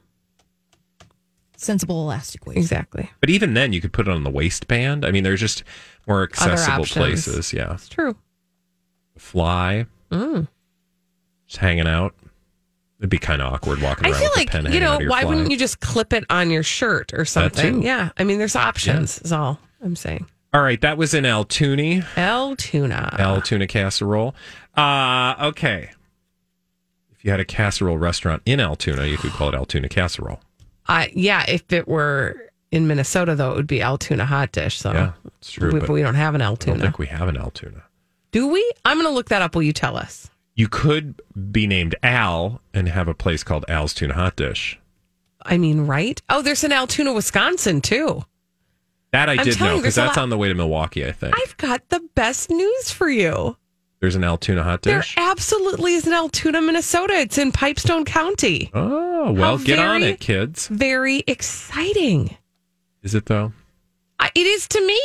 Sensible 1.60 2.02
elastic 2.02 2.46
waist. 2.46 2.56
Exactly. 2.58 3.10
But 3.20 3.30
even 3.30 3.52
then, 3.54 3.72
you 3.72 3.80
could 3.80 3.92
put 3.92 4.06
it 4.06 4.10
on 4.12 4.22
the 4.22 4.30
waistband. 4.30 5.04
I 5.04 5.10
mean, 5.10 5.24
there's 5.24 5.40
just 5.40 5.64
more 6.06 6.22
accessible 6.22 6.84
places. 6.84 7.52
Yeah. 7.52 7.74
It's 7.74 7.88
true. 7.88 8.16
Fly, 9.16 9.86
Mm. 10.12 10.46
just 11.46 11.58
hanging 11.58 11.88
out. 11.88 12.14
It'd 13.00 13.10
be 13.10 13.18
kind 13.18 13.42
of 13.42 13.52
awkward 13.52 13.82
walking 13.82 14.06
I 14.06 14.10
around 14.10 14.20
feel 14.20 14.28
with 14.30 14.36
like 14.36 14.48
a 14.54 14.62
pen 14.62 14.72
you 14.72 14.80
know 14.80 14.92
out 14.92 14.94
of 14.96 15.00
your 15.02 15.10
why 15.10 15.22
fly. 15.22 15.28
wouldn't 15.30 15.50
you 15.50 15.56
just 15.56 15.80
clip 15.80 16.12
it 16.12 16.24
on 16.30 16.50
your 16.50 16.62
shirt 16.62 17.12
or 17.12 17.24
something? 17.24 17.80
too. 17.80 17.86
Yeah. 17.86 18.10
I 18.16 18.24
mean, 18.24 18.38
there's 18.38 18.56
options. 18.56 19.20
Is 19.22 19.32
all 19.32 19.58
I'm 19.82 19.96
saying. 19.96 20.26
All 20.54 20.62
right, 20.62 20.80
that 20.80 20.96
was 20.96 21.12
in 21.12 21.26
Altoona. 21.26 22.06
El 22.16 22.56
tuna. 22.56 23.16
El 23.18 23.42
tuna 23.42 23.66
casserole. 23.66 24.34
Uh, 24.76 25.34
okay. 25.48 25.90
If 27.12 27.24
you 27.24 27.30
had 27.32 27.40
a 27.40 27.44
casserole 27.44 27.98
restaurant 27.98 28.42
in 28.46 28.60
Altoona, 28.60 29.04
you 29.06 29.18
could 29.18 29.32
call 29.32 29.48
it 29.50 29.54
Altoona 29.54 29.88
casserole. 29.88 30.40
Uh, 30.88 31.06
yeah, 31.12 31.44
if 31.48 31.70
it 31.72 31.86
were 31.86 32.50
in 32.70 32.86
Minnesota, 32.86 33.34
though, 33.34 33.52
it 33.52 33.56
would 33.56 33.66
be 33.66 33.82
Altoona 33.82 34.24
hot 34.26 34.52
dish. 34.52 34.78
So 34.78 34.92
Yeah, 34.92 35.12
it's 35.38 35.52
true, 35.52 35.72
We, 35.72 35.80
but 35.80 35.88
we 35.90 36.02
don't 36.02 36.14
have 36.14 36.34
an 36.34 36.42
I 36.42 36.46
don't 36.46 36.80
think 36.80 36.98
we 36.98 37.06
have 37.06 37.28
an 37.28 37.36
Altoona. 37.36 37.84
Do 38.32 38.48
we? 38.48 38.72
I'm 38.84 38.96
going 38.98 39.06
to 39.08 39.14
look 39.14 39.28
that 39.28 39.42
up. 39.42 39.54
Will 39.54 39.62
you 39.62 39.72
tell 39.72 39.96
us? 39.96 40.30
You 40.54 40.68
could 40.68 41.20
be 41.52 41.66
named 41.66 41.94
Al 42.02 42.60
and 42.74 42.88
have 42.88 43.08
a 43.08 43.14
place 43.14 43.44
called 43.44 43.64
Al's 43.68 43.94
Tuna 43.94 44.14
Hot 44.14 44.36
Dish. 44.36 44.78
I 45.42 45.56
mean, 45.56 45.86
right? 45.86 46.20
Oh, 46.28 46.42
there's 46.42 46.64
an 46.64 46.72
Altoona, 46.72 47.12
Wisconsin, 47.12 47.80
too. 47.80 48.24
That 49.12 49.30
I 49.30 49.34
I'm 49.34 49.44
did 49.44 49.60
know 49.60 49.76
because 49.76 49.94
that's 49.94 50.16
lot- 50.16 50.22
on 50.24 50.30
the 50.30 50.36
way 50.36 50.48
to 50.48 50.54
Milwaukee, 50.54 51.06
I 51.06 51.12
think. 51.12 51.34
I've 51.38 51.56
got 51.56 51.88
the 51.88 52.00
best 52.14 52.50
news 52.50 52.90
for 52.90 53.08
you. 53.08 53.56
There's 54.00 54.14
an 54.14 54.22
Altoona 54.24 54.62
Hot 54.62 54.82
dish. 54.82 55.16
There 55.16 55.24
absolutely 55.28 55.94
is 55.94 56.06
an 56.06 56.12
Altoona, 56.12 56.62
Minnesota. 56.62 57.14
It's 57.14 57.36
in 57.36 57.50
Pipestone 57.50 58.04
County. 58.04 58.70
Oh, 58.72 59.32
well, 59.32 59.58
How 59.58 59.64
get 59.64 59.78
on 59.80 60.02
it, 60.04 60.20
kids. 60.20 60.68
Very 60.68 61.24
exciting. 61.26 62.36
Is 63.02 63.14
it 63.14 63.26
though? 63.26 63.52
I, 64.20 64.30
it 64.34 64.46
is 64.46 64.68
to 64.68 64.86
me. 64.86 65.00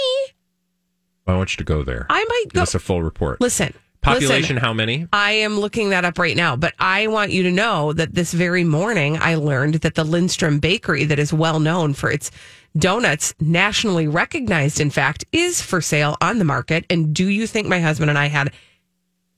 I 1.25 1.35
want 1.35 1.53
you 1.53 1.57
to 1.57 1.63
go 1.63 1.83
there. 1.83 2.05
I 2.09 2.23
might 2.23 2.43
Give 2.45 2.53
go. 2.53 2.61
us 2.61 2.75
a 2.75 2.79
full 2.79 3.01
report. 3.01 3.39
Listen, 3.41 3.73
Population, 4.01 4.55
Listen, 4.55 4.57
how 4.57 4.73
many? 4.73 5.07
I 5.13 5.31
am 5.31 5.59
looking 5.59 5.89
that 5.91 6.03
up 6.03 6.19
right 6.19 6.35
now, 6.35 6.55
but 6.57 6.73
I 6.77 7.07
want 7.07 7.31
you 7.31 7.43
to 7.43 7.51
know 7.51 7.93
that 7.93 8.13
this 8.13 8.33
very 8.33 8.63
morning 8.65 9.17
I 9.19 9.35
learned 9.35 9.75
that 9.75 9.95
the 9.95 10.03
Lindstrom 10.03 10.59
Bakery, 10.59 11.05
that 11.05 11.17
is 11.19 11.31
well 11.31 11.59
known 11.59 11.93
for 11.93 12.11
its 12.11 12.29
donuts, 12.77 13.33
nationally 13.39 14.07
recognized, 14.07 14.81
in 14.81 14.89
fact, 14.89 15.23
is 15.31 15.61
for 15.61 15.79
sale 15.79 16.17
on 16.19 16.37
the 16.37 16.45
market. 16.45 16.85
And 16.89 17.13
do 17.15 17.27
you 17.27 17.47
think 17.47 17.67
my 17.67 17.79
husband 17.79 18.09
and 18.09 18.19
I 18.19 18.27
had 18.27 18.51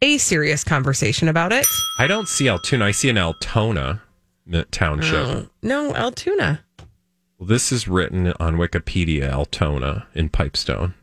a 0.02 0.18
serious 0.18 0.64
conversation 0.64 1.28
about 1.28 1.52
it? 1.52 1.66
I 1.98 2.08
don't 2.08 2.28
see 2.28 2.48
Altoona. 2.50 2.86
I 2.86 2.92
see 2.92 3.10
an 3.10 3.18
Altona 3.18 4.02
township. 4.72 5.14
Oh, 5.14 5.48
no, 5.62 5.94
Altoona. 5.96 6.64
Well, 7.38 7.48
this 7.48 7.72
is 7.72 7.88
written 7.88 8.34
on 8.40 8.56
Wikipedia, 8.58 9.32
Altona 9.32 10.08
in 10.14 10.30
Pipestone. 10.30 10.94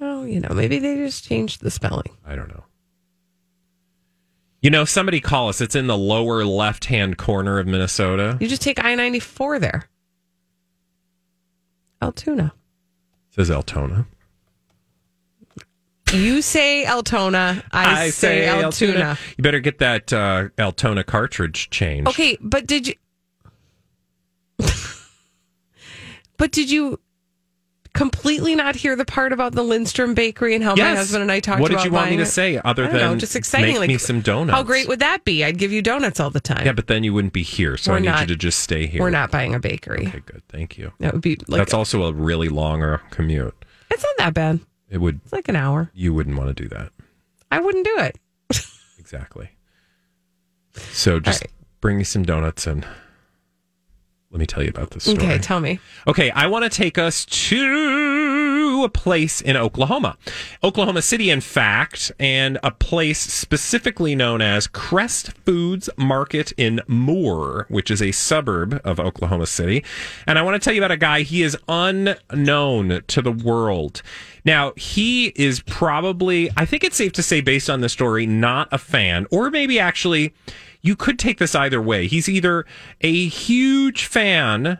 Oh, 0.00 0.24
you 0.24 0.40
know, 0.40 0.54
maybe 0.54 0.78
they 0.78 0.96
just 0.96 1.24
changed 1.24 1.62
the 1.62 1.70
spelling. 1.70 2.16
I 2.26 2.34
don't 2.34 2.48
know. 2.48 2.64
You 4.60 4.70
know, 4.70 4.84
somebody 4.84 5.20
call 5.20 5.48
us. 5.48 5.60
It's 5.60 5.74
in 5.74 5.88
the 5.88 5.96
lower 5.96 6.44
left 6.44 6.86
hand 6.86 7.18
corner 7.18 7.58
of 7.58 7.66
Minnesota. 7.66 8.38
You 8.40 8.48
just 8.48 8.62
take 8.62 8.82
I 8.82 8.94
94 8.94 9.58
there. 9.58 9.88
Altoona. 12.00 12.52
It 13.30 13.34
says 13.34 13.50
Altona. 13.50 14.06
You 16.12 16.42
say 16.42 16.86
Altona. 16.86 17.62
I, 17.72 18.10
say, 18.10 18.46
Altoona. 18.46 19.16
You 19.36 19.42
better 19.42 19.60
get 19.60 19.78
that 19.78 20.12
uh, 20.12 20.48
Altona 20.58 21.04
cartridge 21.04 21.70
changed. 21.70 22.08
Okay, 22.08 22.36
but 22.40 22.66
did 22.66 22.86
you? 22.86 22.94
but 26.36 26.52
did 26.52 26.70
you 26.70 27.00
completely 27.94 28.54
not 28.54 28.74
hear 28.76 28.94
the 28.94 29.04
part 29.06 29.32
about 29.32 29.52
the 29.52 29.62
Lindstrom 29.62 30.14
Bakery 30.14 30.54
and 30.54 30.62
how 30.62 30.74
my 30.74 30.94
husband 30.94 31.22
and 31.22 31.32
I 31.32 31.40
talked 31.40 31.60
about? 31.60 31.62
What 31.62 31.68
did 31.68 31.74
about 31.76 31.84
you 31.86 31.92
want 31.92 32.10
me 32.10 32.16
to 32.16 32.22
it? 32.22 32.26
say 32.26 32.60
other 32.62 32.84
I 32.84 32.88
don't 32.88 32.96
know, 32.96 33.10
than 33.10 33.18
just 33.18 33.34
exciting? 33.34 33.72
make 33.72 33.80
like, 33.80 33.88
me 33.88 33.96
some 33.96 34.20
donuts? 34.20 34.54
How 34.54 34.62
great 34.62 34.88
would 34.88 35.00
that 35.00 35.24
be? 35.24 35.42
I'd 35.44 35.56
give 35.56 35.72
you 35.72 35.80
donuts 35.80 36.20
all 36.20 36.30
the 36.30 36.40
time. 36.40 36.66
Yeah, 36.66 36.72
but 36.72 36.88
then 36.88 37.04
you 37.04 37.14
wouldn't 37.14 37.32
be 37.32 37.42
here, 37.42 37.78
so 37.78 37.92
We're 37.92 37.96
I 37.96 38.00
need 38.00 38.06
not- 38.08 38.20
you 38.20 38.26
to 38.26 38.36
just 38.36 38.60
stay 38.60 38.86
here. 38.86 39.00
We're 39.00 39.10
not 39.10 39.30
buying 39.30 39.54
a 39.54 39.60
bakery. 39.60 40.08
Okay, 40.08 40.20
good. 40.26 40.42
Thank 40.48 40.76
you. 40.76 40.92
That 41.00 41.14
would 41.14 41.22
be 41.22 41.38
like 41.48 41.58
That's 41.58 41.74
also 41.74 42.02
a 42.04 42.12
really 42.12 42.50
long 42.50 42.82
uh, 42.82 42.98
commute. 43.10 43.54
it's 43.90 44.02
not 44.02 44.16
that 44.18 44.34
bad. 44.34 44.60
It 44.92 44.98
would. 45.00 45.20
It's 45.24 45.32
like 45.32 45.48
an 45.48 45.56
hour. 45.56 45.90
You 45.94 46.12
wouldn't 46.12 46.36
want 46.36 46.54
to 46.54 46.62
do 46.62 46.68
that. 46.68 46.92
I 47.50 47.60
wouldn't 47.60 47.84
do 47.84 47.98
it. 47.98 48.18
Exactly. 48.98 49.50
So 50.92 51.18
just 51.18 51.44
bring 51.80 51.98
me 51.98 52.04
some 52.04 52.22
donuts 52.22 52.68
and 52.68 52.86
let 54.32 54.38
me 54.38 54.46
tell 54.46 54.62
you 54.62 54.70
about 54.70 54.90
this 54.90 55.04
story. 55.04 55.18
Okay, 55.18 55.38
tell 55.38 55.60
me. 55.60 55.78
Okay, 56.08 56.30
I 56.30 56.46
want 56.46 56.64
to 56.64 56.70
take 56.70 56.96
us 56.96 57.26
to 57.26 58.82
a 58.82 58.88
place 58.88 59.42
in 59.42 59.58
Oklahoma. 59.58 60.16
Oklahoma 60.64 61.02
City, 61.02 61.28
in 61.28 61.42
fact, 61.42 62.10
and 62.18 62.58
a 62.62 62.70
place 62.70 63.20
specifically 63.20 64.14
known 64.14 64.40
as 64.40 64.66
Crest 64.66 65.32
Foods 65.44 65.90
Market 65.98 66.52
in 66.56 66.80
Moore, 66.88 67.66
which 67.68 67.90
is 67.90 68.00
a 68.00 68.10
suburb 68.10 68.80
of 68.84 68.98
Oklahoma 68.98 69.46
City. 69.46 69.84
And 70.26 70.38
I 70.38 70.42
want 70.42 70.60
to 70.60 70.64
tell 70.64 70.72
you 70.72 70.80
about 70.80 70.92
a 70.92 70.96
guy, 70.96 71.20
he 71.22 71.42
is 71.42 71.54
unknown 71.68 73.02
to 73.06 73.20
the 73.20 73.32
world. 73.32 74.00
Now, 74.46 74.72
he 74.76 75.26
is 75.36 75.60
probably, 75.60 76.50
I 76.56 76.64
think 76.64 76.84
it's 76.84 76.96
safe 76.96 77.12
to 77.12 77.22
say, 77.22 77.42
based 77.42 77.68
on 77.68 77.82
the 77.82 77.90
story, 77.90 78.24
not 78.24 78.68
a 78.72 78.78
fan, 78.78 79.26
or 79.30 79.50
maybe 79.50 79.78
actually, 79.78 80.32
you 80.82 80.96
could 80.96 81.18
take 81.18 81.38
this 81.38 81.54
either 81.54 81.80
way. 81.80 82.06
He's 82.06 82.28
either 82.28 82.66
a 83.00 83.28
huge 83.28 84.04
fan 84.04 84.78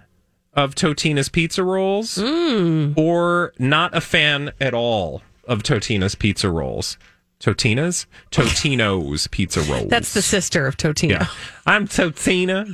of 0.52 0.74
Totina's 0.74 1.28
pizza 1.28 1.64
rolls 1.64 2.16
mm. 2.16 2.96
or 2.96 3.52
not 3.58 3.96
a 3.96 4.00
fan 4.00 4.52
at 4.60 4.74
all 4.74 5.22
of 5.46 5.62
Totina's 5.62 6.14
pizza 6.14 6.50
rolls. 6.50 6.98
Totina's? 7.38 8.06
Totino's 8.30 9.26
pizza 9.30 9.60
rolls. 9.62 9.88
That's 9.88 10.12
the 10.14 10.22
sister 10.22 10.66
of 10.66 10.76
Totina. 10.76 11.14
Yeah. 11.14 11.26
I'm 11.66 11.88
Totina. 11.88 12.66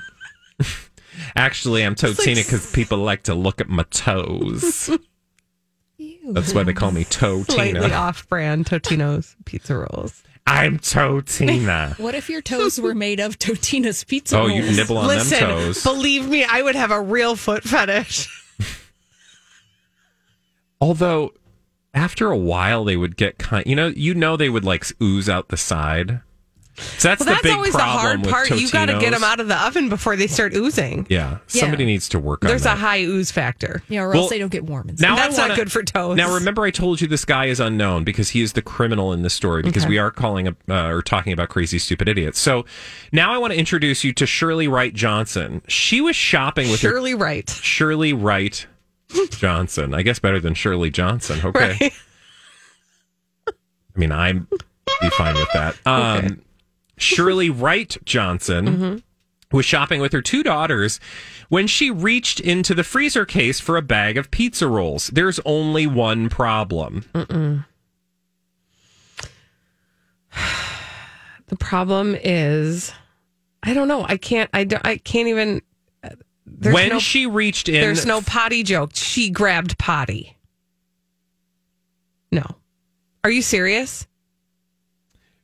Actually, 1.37 1.85
I'm 1.85 1.95
Totina 1.95 2.43
because 2.43 2.71
people 2.73 2.99
like 2.99 3.25
to 3.25 3.35
look 3.35 3.61
at 3.61 3.69
my 3.69 3.85
toes. 3.85 4.91
That's 6.31 6.53
why 6.53 6.63
they 6.63 6.75
call 6.75 6.91
me 6.91 7.05
Totina. 7.05 7.45
Slightly 7.81 7.93
off-brand 7.93 8.67
Totino's 8.67 9.37
pizza 9.45 9.77
rolls. 9.77 10.23
I'm 10.51 10.79
Totina. 10.79 11.95
What 11.99 12.15
if 12.15 12.31
your 12.31 12.41
toes 12.41 12.81
were 12.81 12.95
made 12.95 13.21
of 13.21 13.39
Totina's 13.39 14.03
pizza 14.03 14.39
Oh, 14.39 14.49
rolls? 14.49 14.53
you 14.55 14.77
nibble 14.77 14.97
on 14.97 15.07
Listen, 15.07 15.41
them 15.41 15.51
toes. 15.51 15.83
believe 15.83 16.27
me, 16.27 16.43
I 16.43 16.63
would 16.63 16.75
have 16.75 16.91
a 16.91 17.03
real 17.03 17.37
foot 17.37 17.65
fetish. 17.65 18.27
Although, 20.81 21.35
after 21.93 22.31
a 22.31 22.37
while, 22.37 22.85
they 22.85 22.97
would 22.97 23.17
get 23.17 23.39
kind. 23.39 23.67
You 23.67 23.77
know, 23.77 23.89
you 23.89 24.15
know, 24.15 24.39
they 24.39 24.49
would 24.49 24.65
like 24.65 24.87
ooze 25.03 25.29
out 25.29 25.49
the 25.49 25.57
side. 25.59 26.23
So 26.99 27.09
that's 27.09 27.21
well, 27.21 27.27
the 27.27 27.33
that's 27.33 27.43
big 27.43 27.53
always 27.53 27.73
the 27.73 27.79
hard 27.81 28.21
with 28.23 28.31
part. 28.31 28.51
You've 28.51 28.73
got 28.73 28.87
to 28.87 28.99
get 28.99 29.11
them 29.13 29.25
out 29.25 29.41
of 29.41 29.49
the 29.49 29.57
oven 29.57 29.89
before 29.89 30.17
they 30.17 30.27
start 30.27 30.55
oozing. 30.55 31.07
Yeah, 31.09 31.39
somebody 31.47 31.85
needs 31.85 32.09
to 32.11 32.19
work 32.19 32.45
on 32.45 32.47
that. 32.47 32.53
There's 32.53 32.67
a 32.67 32.75
high 32.77 33.03
ooze 33.03 33.31
factor. 33.31 33.83
Yeah, 33.89 34.03
or 34.03 34.09
Well, 34.11 34.21
else 34.23 34.31
they 34.31 34.39
don't 34.39 34.51
get 34.53 34.65
warm 34.65 34.89
inside. 34.89 35.07
Now 35.07 35.17
That's 35.17 35.37
not 35.37 35.45
wanna- 35.51 35.57
good 35.57 35.73
for 35.73 35.83
toes. 35.83 36.17
Now, 36.17 36.35
remember, 36.35 36.63
I 36.65 36.71
told 36.71 37.01
you 37.01 37.09
this 37.09 37.25
guy 37.25 37.47
is 37.47 37.61
unknown 37.61 38.05
because 38.05 38.31
he 38.31 38.43
is 38.43 38.53
the 38.55 38.63
criminal 38.63 39.13
in 39.13 39.23
this 39.23 39.35
story 39.35 39.63
because 39.63 39.85
Okay. 39.85 39.91
we 39.91 39.99
are 39.99 40.11
calling 40.11 40.49
uh, 40.49 40.53
or 40.69 41.03
talking 41.03 41.33
about 41.33 41.49
crazy, 41.49 41.79
stupid 41.79 42.09
idiots. 42.09 42.39
So 42.39 42.65
now 43.13 43.33
I 43.33 43.39
want 43.39 43.53
to 43.53 43.59
introduce 43.59 44.05
you 44.05 44.13
to 44.15 44.27
Shirley 44.27 44.69
Wright 44.69 44.95
Johnson. 44.95 45.63
She 45.69 46.01
was 46.01 46.17
shopping 46.17 46.71
with 46.71 46.81
her 46.83 46.91
Shirley 46.91 47.15
Wright. 47.15 47.49
Shirley 47.51 48.13
Wright 48.13 48.67
Johnson. 49.31 49.95
I 49.95 50.03
guess 50.03 50.19
better 50.19 50.39
than 50.41 50.55
Shirley 50.55 50.91
Johnson. 50.91 51.41
Okay. 51.45 51.77
Right? 51.81 51.93
I 53.49 53.99
mean, 53.99 54.13
I'm 54.13 54.47
be 55.01 55.11
fine 55.11 55.35
with 55.35 55.49
that. 55.55 55.77
Um, 55.87 56.41
Shirley 57.01 57.51
Wright 57.51 57.97
Johnson 58.05 58.67
Mm-hmm. 58.67 59.57
was 59.57 59.65
shopping 59.67 60.01
with 60.01 60.13
her 60.13 60.21
two 60.23 60.43
daughters 60.43 61.01
when 61.49 61.67
she 61.67 61.91
reached 61.91 62.39
into 62.41 62.75
the 62.75 62.85
freezer 62.85 63.25
case 63.25 63.61
for 63.61 63.77
a 63.77 63.83
bag 63.83 64.17
of 64.19 64.31
pizza 64.31 64.67
rolls. 64.69 65.09
There's 65.09 65.41
only 65.47 65.87
one 65.87 66.29
problem. 66.29 67.05
Mm-mm. 67.15 67.65
The 71.47 71.57
problem 71.57 72.15
is, 72.23 72.93
I 73.63 73.73
don't 73.73 73.89
know. 73.89 74.05
I 74.07 74.19
can't. 74.19 74.51
I 74.53 74.65
don't, 74.65 74.87
I 74.87 74.99
can't 74.99 75.29
even. 75.29 75.63
uh, 76.05 76.11
There's 76.45 76.75
when 76.75 76.89
no, 76.91 76.99
she 76.99 77.25
reached 77.27 77.71
in, 77.71 77.81
there's 77.81 78.05
no 78.05 78.21
potty 78.21 78.63
joke. 78.63 78.91
She 78.93 79.31
grabbed 79.31 79.79
potty. 79.79 80.37
No, 82.31 82.45
are 83.25 83.31
you 83.31 83.41
serious? 83.41 84.07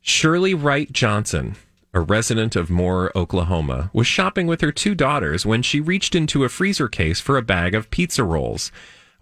Shirley 0.07 0.53
Wright 0.53 0.93
Johnson, 0.93 1.57
a 1.95 2.01
resident 2.01 2.57
of 2.57 2.69
Moore, 2.69 3.11
Oklahoma, 3.17 3.89
was 3.95 4.07
shopping 4.07 4.47
with 4.47 4.61
her 4.61 4.71
two 4.71 4.95
daughters 4.95 5.47
when 5.47 5.63
she 5.63 5.81
reached 5.81 6.15
into 6.15 6.45
a 6.45 6.51
freezer 6.51 6.89
case 6.89 7.21
for 7.21 7.39
a 7.39 7.43
bag 7.43 7.75
of 7.75 7.89
pizza 7.91 8.23
rolls. 8.23 8.71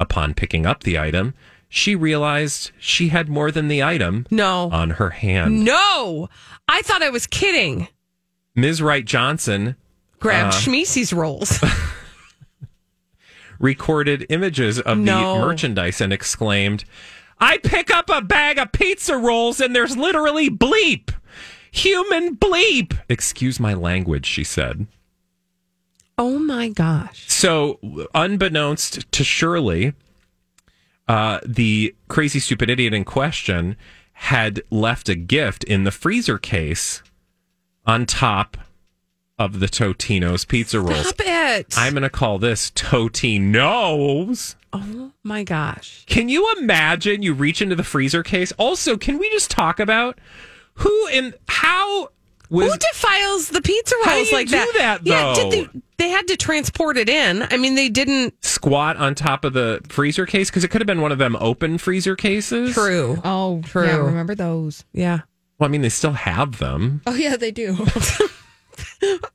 Upon 0.01 0.35
picking 0.35 0.67
up 0.67 0.83
the 0.83 0.99
item, 0.99 1.35
she 1.69 1.95
realized 1.95 2.73
she 2.81 3.11
had 3.11 3.29
more 3.29 3.53
than 3.53 3.69
the 3.69 3.81
item 3.81 4.27
No, 4.29 4.71
on 4.73 4.91
her 4.91 5.11
hand. 5.11 5.65
no. 5.65 6.29
I 6.67 6.83
thought 6.83 7.01
I 7.03 7.11
was 7.11 7.29
kidding. 7.29 7.87
Ms. 8.57 8.83
Wright 8.83 9.05
Johnson 9.05 9.77
Grabbed 10.19 10.69
Uh, 10.69 11.17
rolls. 11.17 11.61
recorded 13.61 14.27
images 14.31 14.81
of 14.81 14.99
No. 14.99 15.35
the 15.39 15.47
merchandise 15.47 16.01
and 16.01 16.13
exclaimed, 16.13 16.85
I 17.43 17.59
pick 17.59 17.91
up 17.93 18.09
a 18.09 18.23
bag 18.23 18.59
of 18.59 18.71
pizza 18.71 19.17
rolls 19.17 19.61
and 19.61 19.75
there's 19.75 19.97
literally 19.97 20.49
bleep. 20.49 21.13
Human 21.73 22.37
bleep. 22.37 22.97
Excuse 23.09 23.59
my 23.59 23.75
language, 23.75 24.27
she 24.27 24.45
said. 24.45 24.87
oh 26.17 26.39
my 26.39 26.69
gosh! 26.69 27.25
So, 27.29 27.81
unbeknownst 28.15 29.11
to 29.11 29.25
Shirley, 29.25 29.95
uh, 31.09 31.41
the 31.45 31.97
crazy 32.07 32.39
stupid 32.39 32.71
idiot 32.71 32.95
in 32.95 33.05
question 33.05 33.77
had 34.13 34.63
left 34.71 35.09
a 35.09 35.17
gift 35.17 35.65
in 35.65 35.83
the 35.83 35.91
freezer 35.91 36.39
case 36.39 37.03
on 37.85 38.07
top 38.07 38.57
of 39.39 39.61
the 39.61 39.67
Totino's 39.67 40.45
pizza 40.45 40.81
rolls. 40.81 41.09
Stop 41.09 41.21
it! 41.27 41.75
I'm 41.77 41.93
going 41.95 42.03
to 42.03 42.11
call 42.11 42.39
this 42.39 42.71
Totino's. 42.73 44.57
oh 44.73 45.13
my 45.25 45.45
gosh! 45.45 46.05
Can 46.07 46.29
you 46.29 46.53
imagine 46.59 47.23
you 47.23 47.35
reach 47.35 47.61
into 47.63 47.75
the 47.77 47.85
freezer 47.85 48.23
case? 48.23 48.53
Also, 48.53 48.97
can 48.97 49.19
we 49.19 49.29
just 49.31 49.51
talk 49.51 49.81
about 49.81 50.19
who 50.75 51.07
and 51.09 51.35
how 51.49 52.09
was 52.51 52.71
Who 52.73 52.79
defiles 52.79 53.49
the 53.49 53.63
pizza 53.63 53.95
rolls 53.97 54.07
How 54.07 54.15
do 54.19 54.25
you 54.25 54.33
like 54.33 54.47
do 54.49 54.53
that? 54.57 54.73
that, 54.77 55.07
Yeah, 55.07 55.35
did 55.35 55.53
they? 55.73 55.81
They 55.99 56.09
had 56.11 56.29
to 56.29 56.37
transport 56.37 56.97
it 56.99 57.09
in. 57.09 57.43
I 57.51 57.57
mean, 57.57 57.77
they 57.77 57.89
didn't. 57.89 58.35
squat 58.45 58.97
on 58.97 59.15
top 59.15 59.45
of 59.45 59.53
the 59.53 59.81
freezer 59.89 60.27
case? 60.27 60.51
Because 60.51 60.65
it 60.65 60.69
could 60.69 60.81
have 60.81 60.87
been 60.87 61.01
one 61.01 61.13
of 61.13 61.19
them 61.19 61.37
open 61.41 61.79
freezer 61.79 62.17
cases. 62.17 62.75
True. 62.75 63.21
Oh, 63.25 63.63
True. 63.65 63.87
Yeah, 63.87 63.97
remember 63.99 64.35
those? 64.35 64.85
Yeah. 64.93 65.21
Well, 65.59 65.69
I 65.69 65.71
mean, 65.71 65.81
they 65.83 65.89
still 65.91 66.13
have 66.13 66.59
them. 66.59 67.03
Oh, 67.07 67.15
yeah, 67.15 67.37
they 67.37 67.53
do. 67.53 67.77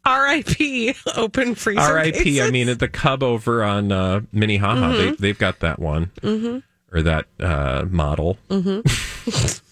R.I.P. 0.06 0.94
Open 1.16 1.56
freezer. 1.56 1.80
R.I.P. 1.82 2.42
I 2.42 2.50
mean, 2.52 2.70
at 2.70 2.80
the 2.80 2.88
Cub 2.88 3.22
over 3.24 3.64
on 3.64 3.92
uh, 3.92 4.22
Minnehaha, 4.32 4.92
they, 4.98 5.12
they've 5.12 5.38
got 5.40 5.60
that 5.60 5.80
one 5.80 6.12
Mhm. 6.22 6.64
or 6.94 7.02
that 7.02 7.26
uh, 7.40 7.86
model. 7.90 8.38
Mhm. 8.50 9.62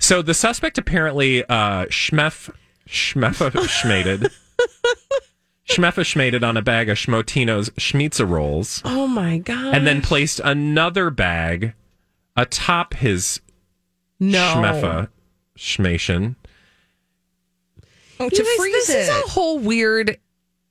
So 0.00 0.22
the 0.22 0.32
suspect 0.32 0.78
apparently 0.78 1.42
uh, 1.44 1.86
schmef 1.86 2.50
schmated. 2.88 4.30
Schmeffa 5.68 6.02
schmated 6.02 6.42
on 6.42 6.56
a 6.56 6.62
bag 6.62 6.88
of 6.88 6.96
Schmotino's 6.96 7.68
Schmitza 7.70 8.26
rolls 8.26 8.80
Oh 8.86 9.06
my 9.06 9.36
god! 9.38 9.74
and 9.74 9.86
then 9.86 10.00
placed 10.00 10.40
another 10.40 11.10
bag 11.10 11.74
atop 12.36 12.94
his 12.94 13.40
no. 14.20 14.38
Schmeffa 14.54 15.08
schmation. 15.58 16.36
Oh, 18.20 18.28
to 18.28 18.36
guys, 18.36 18.56
freeze 18.56 18.86
this 18.86 18.90
is 18.90 19.08
a 19.08 19.28
whole 19.28 19.58
weird. 19.58 20.18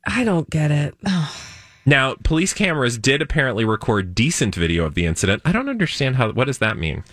I 0.06 0.24
don't 0.24 0.50
get 0.50 0.72
it. 0.72 0.96
Now, 1.86 2.16
police 2.22 2.54
cameras 2.54 2.98
did 2.98 3.22
apparently 3.22 3.64
record 3.64 4.14
decent 4.14 4.54
video 4.56 4.84
of 4.84 4.94
the 4.94 5.06
incident. 5.06 5.42
I 5.46 5.54
don't 5.54 5.70
understand 5.70 6.18
how. 6.18 6.34
What 6.34 6.44
does 6.48 6.58
that 6.58 6.76
mean? 6.78 7.06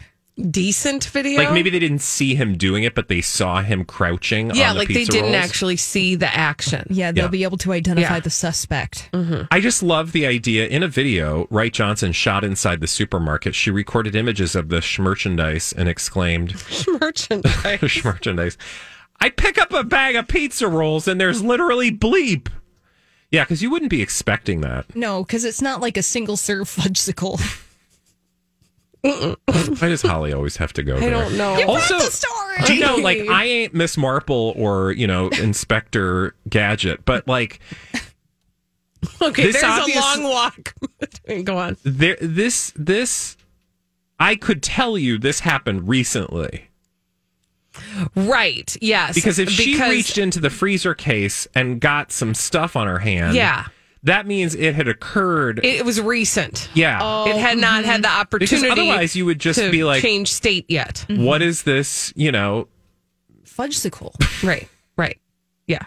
Decent 0.50 1.04
video. 1.04 1.38
Like 1.44 1.52
maybe 1.52 1.70
they 1.70 1.78
didn't 1.78 2.00
see 2.00 2.34
him 2.34 2.56
doing 2.58 2.82
it, 2.82 2.96
but 2.96 3.06
they 3.06 3.20
saw 3.20 3.62
him 3.62 3.84
crouching. 3.84 4.50
yeah, 4.52 4.70
on 4.70 4.74
the 4.74 4.80
like 4.80 4.88
they 4.88 4.94
pizza 4.94 5.12
didn't 5.12 5.26
rolls. 5.32 5.44
actually 5.44 5.76
see 5.76 6.16
the 6.16 6.26
action. 6.36 6.88
yeah, 6.90 7.12
they'll 7.12 7.26
Yeah. 7.26 7.30
be 7.30 7.44
able 7.44 7.56
to 7.58 7.72
identify 7.72 8.14
Yeah. 8.14 8.18
the 8.20 8.30
suspect. 8.30 9.10
Mm-hmm. 9.12 9.42
I 9.52 9.60
just 9.60 9.80
love 9.80 10.10
the 10.10 10.26
idea. 10.26 10.66
In 10.66 10.82
a 10.82 10.88
video, 10.88 11.46
Wright 11.50 11.72
Johnson 11.72 12.10
shot 12.10 12.42
inside 12.42 12.80
the 12.80 12.88
supermarket. 12.88 13.54
She 13.54 13.70
recorded 13.70 14.16
images 14.16 14.56
of 14.56 14.70
the 14.70 14.84
merchandise 14.98 15.72
and 15.72 15.88
exclaimed, 15.88 16.60
Merchandise. 17.00 18.00
"Merchandise! 18.04 18.58
I 19.24 19.30
pick 19.30 19.56
up 19.56 19.72
a 19.72 19.82
bag 19.82 20.16
of 20.16 20.28
pizza 20.28 20.68
rolls 20.68 21.08
and 21.08 21.18
there's 21.20 21.42
literally 21.42 21.90
bleep." 21.90 22.48
Yeah, 23.30 23.44
because 23.44 23.62
you 23.62 23.70
wouldn't 23.70 23.90
be 23.90 24.02
expecting 24.02 24.60
that. 24.60 24.94
No, 24.94 25.24
because 25.24 25.44
it's 25.44 25.62
not 25.62 25.80
like 25.80 25.96
a 25.96 26.02
single 26.02 26.36
serve 26.36 26.68
fudgesicle. 26.68 27.40
Why 29.00 29.88
does 29.88 30.02
Holly 30.02 30.32
always 30.32 30.56
have 30.58 30.72
to 30.74 30.82
go 30.82 30.98
there? 30.98 31.08
I 31.08 31.18
there? 31.18 31.28
don't 31.28 31.36
know. 31.38 31.58
You 31.58 31.66
Also, 31.66 31.98
the 31.98 32.10
story. 32.10 32.56
Do 32.66 32.74
you 32.74 32.80
know, 32.80 32.96
like, 32.96 33.18
I 33.30 33.44
ain't 33.44 33.74
Miss 33.74 33.96
Marple 33.96 34.54
or, 34.56 34.92
you 34.92 35.06
know, 35.06 35.28
Inspector 35.40 36.34
Gadget, 36.48 37.04
but 37.04 37.26
like, 37.28 37.60
okay, 39.20 39.42
this 39.46 39.60
there's 39.60 39.64
obvious- 39.64 39.98
a 39.98 40.20
long 40.20 40.22
walk. 40.30 40.74
Go 41.44 41.58
on. 41.58 41.76
there, 41.82 42.16
this, 42.20 42.72
this, 42.76 43.36
I 44.18 44.36
could 44.36 44.62
tell 44.62 44.96
you 44.96 45.18
this 45.18 45.40
happened 45.40 45.88
recently. 45.88 46.68
Right. 48.14 48.76
Yes. 48.80 49.14
Because 49.14 49.38
if 49.38 49.50
she 49.50 49.72
Because- 49.72 49.90
reached 49.90 50.18
into 50.18 50.40
the 50.40 50.50
freezer 50.50 50.94
case 50.94 51.46
and 51.54 51.80
got 51.80 52.12
some 52.12 52.34
stuff 52.34 52.76
on 52.76 52.86
her 52.86 52.98
hand, 52.98 53.34
Yeah. 53.36 53.66
that 54.02 54.26
means 54.26 54.54
it 54.54 54.74
had 54.74 54.88
occurred. 54.88 55.60
it 55.64 55.84
was 55.84 56.00
recent. 56.00 56.68
yeah. 56.74 57.24
it 57.26 57.36
had 57.36 57.58
not 57.58 57.84
had 57.84 58.02
the 58.02 58.08
opportunity. 58.10 58.68
otherwise 58.70 59.16
you 59.16 59.24
would 59.26 59.38
just 59.38 59.58
be 59.70 59.84
like- 59.84 60.02
change 60.02 60.32
state 60.32 60.66
yet. 60.68 61.04
What 61.08 61.40
mm-hmm. 61.40 61.48
is 61.48 61.62
this? 61.62 62.12
You 62.16 62.32
know, 62.32 62.68
Fudgesicle. 63.44 64.14
Right. 64.46 64.68
Right. 64.96 65.18
Yeah. 65.66 65.82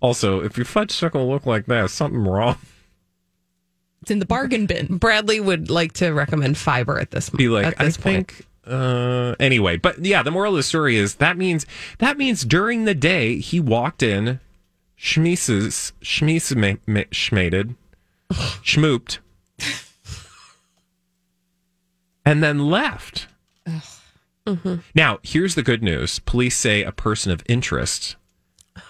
also, 0.00 0.40
if 0.42 0.56
your 0.56 0.64
fudge 0.66 0.92
suckle 0.92 1.28
look 1.28 1.44
like 1.46 1.66
that, 1.66 1.90
something 1.90 2.22
wrong. 2.24 2.56
It's 4.02 4.10
in 4.10 4.18
the 4.18 4.26
bargain 4.26 4.64
bin. 4.66 4.96
Bradley 4.96 5.40
would 5.40 5.68
like 5.70 5.92
to 5.94 6.10
recommend 6.10 6.56
fiber 6.56 6.98
at 6.98 7.10
this. 7.10 7.28
be 7.28 7.48
like, 7.48 7.66
at 7.66 7.80
I 7.80 7.84
this 7.84 7.96
point. 7.98 8.30
think. 8.30 8.46
Uh, 8.70 9.34
anyway, 9.40 9.76
but 9.76 10.04
yeah, 10.04 10.22
the 10.22 10.30
moral 10.30 10.52
of 10.52 10.56
the 10.56 10.62
story 10.62 10.96
is 10.96 11.16
that 11.16 11.36
means 11.36 11.66
that 11.98 12.16
means 12.16 12.44
during 12.44 12.84
the 12.84 12.94
day 12.94 13.38
he 13.38 13.58
walked 13.58 14.02
in, 14.02 14.38
schmeeses, 14.98 15.92
schmees 16.02 16.52
schmated, 17.10 17.74
schmooped, 18.32 19.18
and 22.24 22.42
then 22.42 22.58
left. 22.70 23.26
Mm-hmm. 24.46 24.76
Now, 24.94 25.18
here's 25.22 25.54
the 25.54 25.62
good 25.62 25.82
news: 25.82 26.18
police 26.20 26.56
say 26.56 26.82
a 26.82 26.92
person 26.92 27.32
of 27.32 27.42
interest 27.48 28.16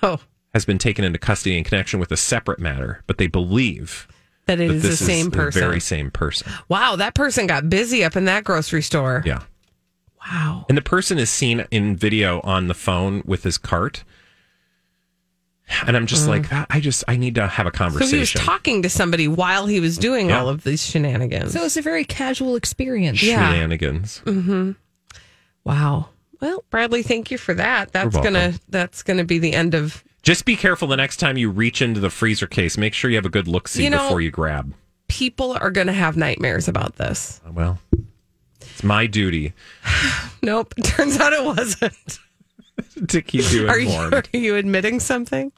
Oh, 0.02 0.20
has 0.54 0.64
been 0.64 0.78
taken 0.78 1.04
into 1.04 1.18
custody 1.18 1.56
in 1.58 1.64
connection 1.64 2.00
with 2.00 2.12
a 2.12 2.16
separate 2.16 2.60
matter, 2.60 3.02
but 3.06 3.18
they 3.18 3.26
believe 3.26 4.06
that 4.46 4.60
it 4.60 4.68
that 4.68 4.74
is 4.76 4.82
the 4.82 4.96
same 4.96 5.26
is 5.28 5.32
person. 5.32 5.60
the 5.60 5.66
very 5.66 5.80
same 5.80 6.10
person. 6.10 6.50
wow, 6.68 6.96
that 6.96 7.14
person 7.14 7.46
got 7.46 7.68
busy 7.70 8.04
up 8.04 8.16
in 8.16 8.26
that 8.26 8.44
grocery 8.44 8.82
store. 8.82 9.22
Yeah. 9.24 9.42
Wow. 10.30 10.66
And 10.68 10.78
the 10.78 10.82
person 10.82 11.18
is 11.18 11.28
seen 11.30 11.66
in 11.70 11.96
video 11.96 12.40
on 12.42 12.68
the 12.68 12.74
phone 12.74 13.22
with 13.24 13.42
his 13.42 13.58
cart. 13.58 14.04
And 15.86 15.96
I'm 15.96 16.06
just 16.06 16.26
like, 16.28 16.46
I 16.68 16.80
just, 16.80 17.04
I 17.06 17.16
need 17.16 17.36
to 17.36 17.46
have 17.46 17.66
a 17.66 17.70
Mm. 17.70 17.76
So 17.76 17.98
he 17.98 18.00
was 18.00 18.10
conversation. 18.10 18.40
talking 18.40 18.82
to 18.82 18.88
somebody 18.90 19.28
while 19.28 19.66
he 19.66 19.78
was 19.80 19.98
doing 19.98 20.28
Yeah. 20.30 20.40
all 20.40 20.48
of 20.48 20.64
these 20.64 20.84
shenanigans. 20.84 21.52
So 21.52 21.64
it's 21.64 21.76
a 21.76 21.82
very 21.82 22.04
casual 22.04 22.56
experience. 22.56 23.22
Yeah. 23.22 23.52
Shenanigans. 23.52 24.20
wow. 25.64 26.08
Well, 26.40 26.64
Bradley, 26.70 27.02
thank 27.02 27.30
you 27.30 27.38
for 27.38 27.54
that. 27.54 27.92
That's 27.92 28.16
gonna 28.16 28.54
that's 28.68 29.02
gonna 29.02 29.24
be 29.24 29.38
the 29.38 29.52
end 29.52 29.74
of 29.74 30.02
Just 30.22 30.44
be 30.44 30.56
careful 30.56 30.88
the 30.88 30.96
next 30.96 31.18
time 31.18 31.36
you 31.36 31.50
reach 31.50 31.80
into 31.82 32.00
the 32.00 32.10
freezer 32.10 32.46
case. 32.46 32.76
Make 32.78 32.94
sure 32.94 33.10
you 33.10 33.16
have 33.16 33.26
a 33.26 33.30
good 33.30 33.46
look 33.46 33.68
see 33.68 33.84
You 33.84 33.90
know- 33.90 34.04
before 34.04 34.20
you 34.20 34.30
grab. 34.30 34.72
people 35.08 35.52
are 35.60 35.70
gonna 35.70 35.92
have 35.92 36.16
nightmares 36.16 36.66
about 36.66 36.96
this. 36.96 37.40
Well, 37.52 37.78
it's 38.80 38.84
my 38.86 39.06
duty 39.06 39.52
Nope. 40.42 40.72
Turns 40.84 41.20
out 41.20 41.34
it 41.34 41.44
wasn't. 41.44 42.18
to 43.10 43.20
keep 43.20 43.52
you 43.52 43.68
Are 43.68 43.78
you, 43.78 43.90
informed. 43.90 44.28
are 44.34 44.38
you 44.38 44.56
admitting 44.56 44.98
something? 45.00 45.52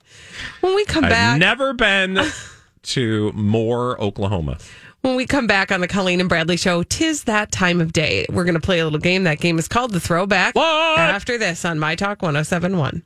When 0.60 0.74
we 0.74 0.84
come 0.84 1.04
I've 1.04 1.10
back, 1.10 1.38
never 1.38 1.72
been 1.72 2.18
to 2.82 3.30
Moore, 3.32 4.00
Oklahoma. 4.00 4.58
when 5.02 5.14
we 5.14 5.24
come 5.24 5.46
back 5.46 5.70
on 5.70 5.80
the 5.80 5.86
Colleen 5.86 6.18
and 6.18 6.28
Bradley 6.28 6.56
show, 6.56 6.82
tis 6.82 7.22
that 7.24 7.52
time 7.52 7.80
of 7.80 7.92
day. 7.92 8.26
We're 8.28 8.42
going 8.42 8.56
to 8.56 8.60
play 8.60 8.80
a 8.80 8.84
little 8.84 8.98
game. 8.98 9.22
That 9.22 9.38
game 9.38 9.56
is 9.60 9.68
called 9.68 9.92
the 9.92 10.00
Throwback. 10.00 10.56
What? 10.56 10.98
After 10.98 11.38
this 11.38 11.64
on 11.64 11.78
My 11.78 11.94
Talk 11.94 12.22
1071. 12.22 13.00